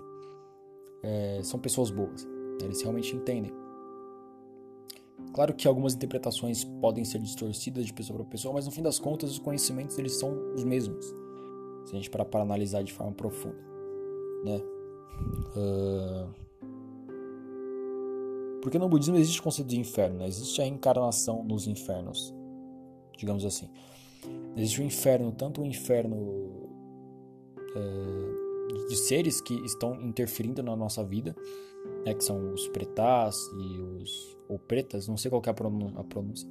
é, 1.04 1.42
são 1.44 1.60
pessoas 1.60 1.92
boas. 1.92 2.28
Eles 2.62 2.82
realmente 2.82 3.16
entendem. 3.16 3.54
Claro 5.34 5.54
que 5.54 5.68
algumas 5.68 5.94
interpretações 5.94 6.64
podem 6.64 7.06
ser 7.06 7.20
distorcidas 7.20 7.86
de 7.86 7.94
pessoa 7.94 8.20
para 8.20 8.30
pessoa, 8.30 8.54
mas 8.54 8.66
no 8.66 8.72
fim 8.72 8.82
das 8.82 9.00
contas 9.00 9.32
os 9.32 9.40
conhecimentos 9.40 9.98
eles 9.98 10.18
são 10.18 10.54
os 10.56 10.64
mesmos. 10.64 11.06
Se 11.86 11.94
a 11.94 11.96
gente 11.96 12.10
parar 12.10 12.26
para 12.26 12.42
analisar 12.42 12.84
de 12.84 12.92
forma 12.92 13.14
profunda, 13.14 13.58
né? 14.44 14.62
Uh... 15.56 16.50
Porque 18.62 18.78
no 18.78 18.90
budismo 18.90 19.16
existe 19.16 19.40
o 19.40 19.44
conceito 19.44 19.70
de 19.70 19.80
inferno, 19.80 20.20
né? 20.20 20.28
existe 20.28 20.62
a 20.62 20.68
encarnação 20.68 21.44
nos 21.44 21.66
infernos, 21.66 22.36
digamos 23.18 23.46
assim. 23.46 23.70
Existe 24.56 24.82
o 24.82 24.84
inferno, 24.84 25.32
tanto 25.32 25.62
o 25.62 25.66
inferno 25.66 26.18
uh, 26.18 26.70
de 28.88 28.96
seres 28.96 29.42
que 29.42 29.54
estão 29.66 30.00
interferindo 30.02 30.62
na 30.62 30.76
nossa 30.76 31.04
vida, 31.04 31.36
né, 32.06 32.14
que 32.14 32.24
são 32.24 32.54
os 32.54 32.68
pretás 32.70 33.38
e 33.60 33.80
os 33.80 34.38
ou 34.48 34.58
pretas, 34.58 35.08
não 35.08 35.18
sei 35.18 35.30
qual 35.30 35.42
é 35.46 35.50
a 35.50 36.04
pronúncia. 36.04 36.50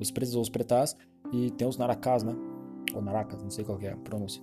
Os 0.00 0.10
pretos 0.10 0.34
ou 0.34 0.42
os 0.42 0.48
pretás 0.48 0.96
e 1.32 1.50
tem 1.52 1.66
os 1.66 1.76
naracás, 1.76 2.22
né? 2.22 2.34
Ou 2.94 3.00
naracas, 3.00 3.42
não 3.42 3.50
sei 3.50 3.64
qual 3.64 3.80
é 3.80 3.90
a 3.90 3.96
pronúncia. 3.96 4.42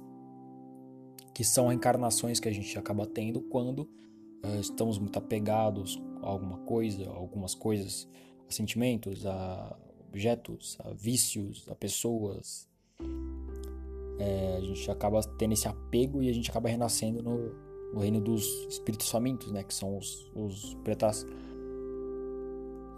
Que 1.34 1.44
são 1.44 1.68
reencarnações 1.68 2.40
que 2.40 2.48
a 2.48 2.52
gente 2.52 2.78
acaba 2.78 3.06
tendo 3.06 3.42
quando 3.42 3.80
uh, 3.80 4.60
estamos 4.60 4.98
muito 4.98 5.18
apegados 5.18 6.02
a 6.22 6.28
alguma 6.28 6.58
coisa, 6.60 7.10
a 7.10 7.14
algumas 7.14 7.54
coisas, 7.54 8.08
a 8.48 8.52
sentimentos, 8.52 9.26
a 9.26 9.78
objetos, 10.08 10.78
a 10.80 10.92
vícios, 10.92 11.68
a 11.70 11.76
pessoas. 11.76 12.68
É, 14.20 14.58
a 14.58 14.62
gente 14.62 14.92
acaba 14.92 15.22
tendo 15.38 15.54
esse 15.54 15.68
apego 15.68 16.22
e 16.22 16.30
a 16.30 16.34
gente 16.34 16.50
acaba 16.50 16.68
renascendo 16.68 17.24
no, 17.24 17.52
no 17.94 18.02
reino 18.02 18.20
dos 18.20 18.46
espíritos 18.70 19.10
famintos, 19.10 19.52
né? 19.52 19.64
Que 19.64 19.74
são 19.74 19.98
os, 19.98 20.30
os 20.36 20.76
pretas. 20.84 21.26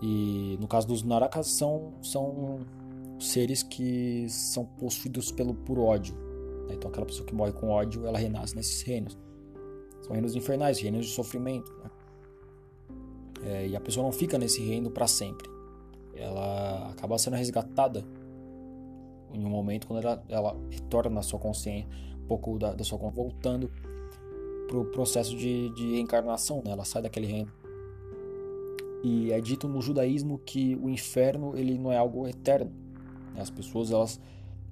E 0.02 0.58
no 0.60 0.68
caso 0.68 0.88
dos 0.88 1.04
Narakas, 1.04 1.48
são, 1.48 1.94
são 2.02 2.66
seres 3.20 3.62
que 3.62 4.28
são 4.30 4.66
possuídos 4.66 5.32
pelo, 5.32 5.54
por 5.54 5.78
ódio. 5.78 6.16
Né? 6.68 6.74
Então 6.74 6.90
aquela 6.90 7.06
pessoa 7.06 7.26
que 7.26 7.36
morre 7.36 7.52
com 7.52 7.70
ódio, 7.70 8.08
ela 8.08 8.18
renasce 8.18 8.56
nesses 8.56 8.82
reinos. 8.82 9.16
São 10.02 10.14
reinos 10.14 10.36
infernais, 10.36 10.80
reinos 10.80 11.06
de 11.06 11.12
sofrimento. 11.12 11.72
Né? 11.84 11.92
É, 13.44 13.68
e 13.68 13.76
a 13.76 13.80
pessoa 13.80 14.04
não 14.04 14.12
fica 14.12 14.40
nesse 14.40 14.60
reino 14.62 14.90
para 14.90 15.06
sempre. 15.06 15.48
Ela 16.16 16.90
acaba 16.90 17.18
sendo 17.20 17.36
resgatada 17.36 18.04
em 19.34 19.46
um 19.46 19.50
momento 19.50 19.88
quando 19.88 20.04
ela, 20.06 20.24
ela 20.30 20.58
retorna 20.70 21.16
na 21.16 21.22
sua 21.22 21.40
consciência, 21.40 21.88
um 22.24 22.28
pouco 22.28 22.58
da, 22.58 22.74
da 22.74 22.84
sua 22.84 22.98
voltando 22.98 23.72
pro 24.68 24.86
processo 24.86 25.36
de, 25.36 25.70
de 25.72 25.92
reencarnação, 25.92 26.62
né? 26.64 26.72
Ela 26.72 26.86
sai 26.86 27.02
daquele 27.02 27.28
reino. 27.28 27.52
E 29.04 29.32
é 29.32 29.42
dito 29.42 29.68
no 29.68 29.82
judaísmo 29.82 30.40
que 30.40 30.76
o 30.76 30.90
inferno 30.90 31.58
ele 31.58 31.78
não 31.78 31.92
é 31.92 31.98
algo 31.98 32.28
eterno. 32.28 32.72
Né? 33.34 33.42
As 33.42 33.50
pessoas 33.50 33.92
elas 33.92 34.20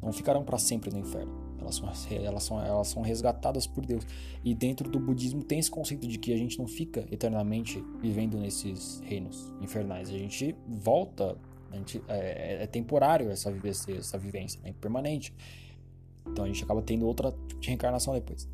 não 0.01 0.13
ficarão 0.13 0.43
para 0.43 0.57
sempre 0.57 0.91
no 0.91 0.99
inferno. 0.99 1.49
Elas 1.59 1.75
são, 1.75 1.89
elas, 2.09 2.43
são, 2.43 2.61
elas 2.63 2.87
são 2.87 3.01
resgatadas 3.01 3.67
por 3.67 3.85
Deus. 3.85 4.05
E 4.43 4.55
dentro 4.55 4.89
do 4.89 4.99
budismo 4.99 5.43
tem 5.43 5.59
esse 5.59 5.69
conceito 5.69 6.07
de 6.07 6.17
que 6.17 6.33
a 6.33 6.37
gente 6.37 6.57
não 6.57 6.67
fica 6.67 7.05
eternamente 7.11 7.83
vivendo 8.01 8.37
nesses 8.37 9.01
reinos 9.01 9.53
infernais. 9.61 10.09
A 10.09 10.13
gente 10.13 10.55
volta, 10.67 11.37
a 11.71 11.75
gente, 11.75 12.01
é, 12.07 12.63
é 12.63 12.67
temporário 12.67 13.29
essa, 13.29 13.51
vivência, 13.51 13.93
essa 13.93 14.17
vivência, 14.17 14.59
é 14.63 14.73
permanente. 14.73 15.33
Então 16.27 16.45
a 16.45 16.47
gente 16.47 16.63
acaba 16.63 16.81
tendo 16.81 17.05
outra 17.05 17.31
tipo 17.47 17.59
de 17.59 17.67
reencarnação 17.67 18.13
depois. 18.13 18.47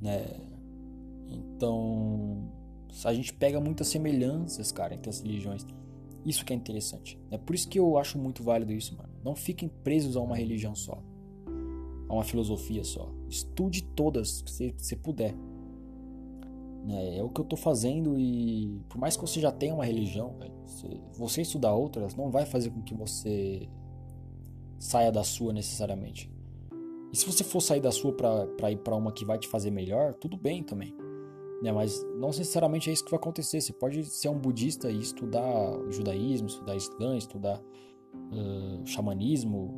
Né? 0.00 0.26
Então 1.28 2.50
a 3.04 3.12
gente 3.12 3.32
pega 3.32 3.60
muitas 3.60 3.88
semelhanças, 3.88 4.72
cara, 4.72 4.94
entre 4.94 5.10
as 5.10 5.20
religiões. 5.20 5.66
Isso 6.24 6.44
que 6.44 6.52
é 6.52 6.56
interessante. 6.56 7.18
É 7.30 7.38
por 7.38 7.54
isso 7.54 7.68
que 7.68 7.78
eu 7.78 7.96
acho 7.98 8.18
muito 8.18 8.42
válido 8.42 8.72
isso, 8.72 8.96
mano. 8.96 9.10
Não 9.24 9.36
fiquem 9.36 9.68
presos 9.68 10.16
a 10.16 10.20
uma 10.20 10.36
religião 10.36 10.74
só. 10.74 11.02
A 12.08 12.14
uma 12.14 12.24
filosofia 12.24 12.82
só. 12.82 13.12
Estude 13.28 13.82
todas 13.82 14.42
que 14.42 14.74
você 14.76 14.96
puder. 14.96 15.34
É, 16.88 17.18
é 17.18 17.22
o 17.22 17.28
que 17.28 17.40
eu 17.40 17.44
tô 17.44 17.56
fazendo 17.56 18.18
e 18.18 18.80
por 18.88 18.98
mais 18.98 19.16
que 19.16 19.22
você 19.22 19.40
já 19.40 19.50
tenha 19.50 19.74
uma 19.74 19.84
religião, 19.84 20.36
velho, 20.38 20.54
você, 20.64 21.00
você 21.14 21.42
estudar 21.42 21.74
outras 21.74 22.14
não 22.14 22.30
vai 22.30 22.46
fazer 22.46 22.70
com 22.70 22.82
que 22.82 22.94
você 22.94 23.68
saia 24.78 25.10
da 25.10 25.24
sua 25.24 25.52
necessariamente. 25.52 26.30
E 27.12 27.16
se 27.16 27.26
você 27.26 27.42
for 27.42 27.60
sair 27.60 27.80
da 27.80 27.90
sua 27.90 28.12
para 28.12 28.70
ir 28.70 28.76
para 28.78 28.94
uma 28.94 29.12
que 29.12 29.24
vai 29.24 29.38
te 29.38 29.48
fazer 29.48 29.70
melhor, 29.70 30.14
tudo 30.14 30.36
bem 30.36 30.62
também. 30.62 30.94
Né? 31.62 31.72
Mas 31.72 32.04
não 32.18 32.28
necessariamente 32.28 32.90
é 32.90 32.92
isso 32.92 33.04
que 33.04 33.10
vai 33.10 33.18
acontecer. 33.18 33.60
Você 33.60 33.72
pode 33.72 34.04
ser 34.04 34.28
um 34.28 34.38
budista 34.38 34.90
e 34.90 35.00
estudar 35.00 35.72
judaísmo, 35.90 36.48
estudar 36.48 36.76
islã, 36.76 37.16
estudar 37.16 37.60
uh, 37.60 38.86
xamanismo. 38.86 39.74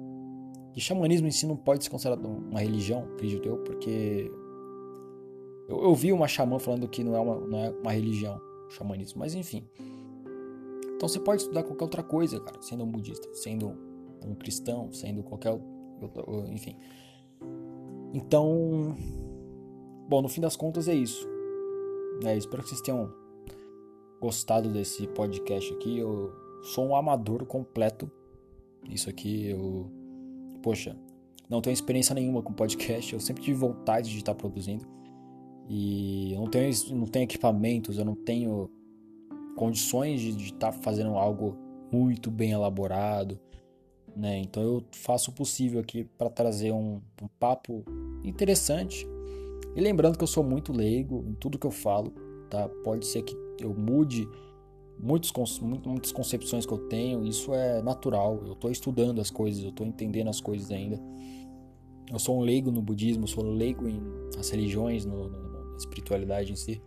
E 0.75 0.81
xamanismo 0.81 1.27
em 1.27 1.31
si 1.31 1.47
não 1.47 1.57
pode 1.57 1.85
ser 1.85 1.91
considerado 1.91 2.27
uma 2.27 2.61
religião, 2.61 3.05
acredito 3.15 3.49
eu, 3.49 3.59
porque 3.59 4.31
eu, 5.69 5.83
eu 5.83 5.95
vi 5.95 6.13
uma 6.13 6.27
xamã 6.27 6.59
falando 6.59 6.89
que 6.89 7.05
não 7.05 7.15
é 7.15 7.21
uma, 7.21 7.37
não 7.37 7.59
é 7.59 7.71
uma 7.71 7.93
religião, 7.93 8.41
xamanismo, 8.71 9.21
mas 9.21 9.35
enfim. 9.35 9.69
Então 10.97 11.09
você 11.09 11.21
pode 11.21 11.43
estudar 11.43 11.63
qualquer 11.63 11.85
outra 11.85 12.03
coisa, 12.03 12.41
cara, 12.41 12.61
sendo 12.61 12.83
um 12.83 12.91
budista, 12.91 13.29
sendo 13.35 13.77
um 14.27 14.35
cristão, 14.35 14.93
sendo 14.93 15.23
qualquer. 15.23 15.57
Enfim. 16.51 16.77
Então. 18.13 18.97
Bom, 20.09 20.23
no 20.23 20.29
fim 20.29 20.41
das 20.41 20.57
contas 20.57 20.89
é 20.89 20.95
isso. 20.95 21.29
É, 22.25 22.37
espero 22.37 22.63
que 22.63 22.71
vocês 22.71 22.81
tenham 22.81 23.13
gostado 24.21 24.71
desse 24.71 25.07
podcast 25.09 25.73
aqui. 25.75 25.99
Eu 25.99 26.33
sou 26.63 26.89
um 26.89 26.97
amador 26.97 27.45
completo. 27.45 28.11
Isso 28.89 29.09
aqui 29.09 29.51
eu. 29.51 29.91
Poxa, 30.63 30.97
não 31.49 31.61
tenho 31.61 31.75
experiência 31.75 32.15
nenhuma 32.15 32.43
com 32.43 32.53
podcast. 32.53 33.13
Eu 33.13 33.21
sempre 33.21 33.43
tive 33.43 33.59
vontade 33.59 34.11
de 34.11 34.19
estar 34.19 34.35
produzindo. 34.35 34.85
E 35.69 36.33
eu 36.33 36.41
não 36.41 36.49
tenho, 36.49 36.73
não 36.93 37.07
tenho 37.07 37.25
equipamentos, 37.25 37.99
eu 37.99 38.05
não 38.05 38.15
tenho 38.15 38.71
condições 39.57 40.21
de, 40.21 40.45
estar 40.45 40.73
fazendo 40.73 41.11
algo 41.11 41.57
muito 41.93 42.31
bem 42.31 42.53
elaborado. 42.53 43.39
Né? 44.17 44.39
Então 44.39 44.63
eu 44.63 44.85
faço 44.93 45.31
o 45.31 45.35
possível 45.35 45.81
aqui 45.81 46.05
para 46.17 46.31
trazer 46.31 46.73
um, 46.73 47.01
um 47.23 47.29
papo 47.39 47.85
interessante 48.25 49.07
e 49.79 49.81
lembrando 49.81 50.17
que 50.17 50.25
eu 50.25 50.29
sou 50.29 50.43
muito 50.43 50.73
leigo 50.73 51.25
em 51.29 51.35
tudo 51.35 51.59
que 51.59 51.67
eu 51.67 51.71
falo, 51.71 52.13
tá? 52.51 52.69
Pode 52.83 53.07
ser 53.07 53.23
que 53.23 53.37
eu 53.61 53.73
mude 53.75 54.29
muitos, 54.99 55.33
muitas 55.61 56.11
concepções 56.11 56.67
que 56.67 56.73
eu 56.73 56.89
tenho, 56.89 57.25
isso 57.25 57.55
é 57.55 57.81
natural. 57.83 58.43
Eu 58.45 58.55
estou 58.55 58.71
estudando 58.71 59.21
as 59.21 59.31
coisas, 59.31 59.63
eu 59.63 59.71
estou 59.71 59.87
entendendo 59.87 60.29
as 60.29 60.41
coisas 60.41 60.71
ainda. 60.71 61.01
Eu 62.11 62.19
sou 62.19 62.39
um 62.39 62.41
leigo 62.41 62.73
no 62.73 62.83
budismo, 62.83 63.29
sou 63.29 63.45
um 63.45 63.53
leigo 63.53 63.87
em 63.87 64.01
as 64.39 64.51
religiões, 64.51 65.05
no, 65.05 65.29
no, 65.29 65.58
espiritualidade 65.79 66.53
em 66.53 66.57
si. 66.57 66.83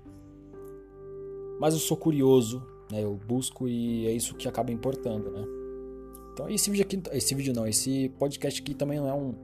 Mas 1.59 1.73
eu 1.73 1.79
sou 1.79 1.95
curioso, 1.95 2.63
né? 2.91 3.03
Eu 3.03 3.15
busco 3.15 3.67
e 3.67 4.07
é 4.07 4.11
isso 4.11 4.35
que 4.35 4.47
acaba 4.47 4.71
importando, 4.71 5.31
né? 5.31 5.45
Então 6.33 6.49
esse 6.49 6.69
vídeo 6.69 6.83
aqui, 6.83 7.01
esse 7.11 7.35
vídeo 7.35 7.53
não, 7.53 7.67
esse 7.67 8.09
podcast 8.17 8.61
aqui 8.61 8.73
também 8.73 8.99
não 8.99 9.07
é 9.07 9.13
um 9.13 9.35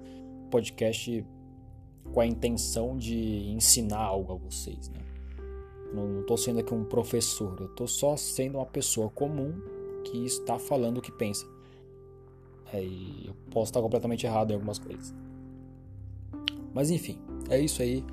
podcast 0.49 1.25
com 2.13 2.19
a 2.19 2.25
intenção 2.25 2.97
de 2.97 3.49
ensinar 3.49 3.99
algo 3.99 4.33
a 4.33 4.35
vocês, 4.35 4.89
né? 4.89 4.99
Não 5.93 6.21
estou 6.21 6.37
sendo 6.37 6.59
aqui 6.59 6.73
um 6.73 6.83
professor, 6.83 7.55
eu 7.59 7.67
estou 7.67 7.87
só 7.87 8.17
sendo 8.17 8.57
uma 8.57 8.65
pessoa 8.65 9.09
comum 9.09 9.53
que 10.03 10.25
está 10.25 10.57
falando 10.57 10.97
o 10.97 11.01
que 11.01 11.11
pensa. 11.11 11.45
É, 12.73 12.83
e 12.83 13.27
eu 13.27 13.33
posso 13.51 13.69
estar 13.69 13.81
completamente 13.81 14.25
errado 14.25 14.51
em 14.51 14.53
algumas 14.55 14.79
coisas. 14.79 15.13
Mas 16.73 16.89
enfim, 16.89 17.17
é 17.49 17.59
isso 17.59 17.81
aí. 17.81 18.03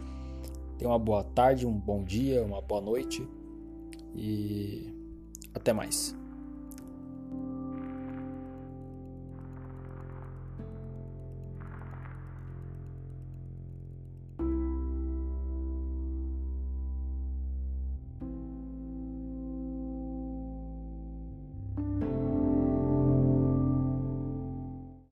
Tenha 0.78 0.90
uma 0.90 0.98
boa 0.98 1.22
tarde, 1.22 1.66
um 1.66 1.72
bom 1.72 2.02
dia, 2.02 2.42
uma 2.42 2.60
boa 2.60 2.80
noite 2.80 3.26
e 4.14 4.92
até 5.54 5.72
mais. 5.72 6.16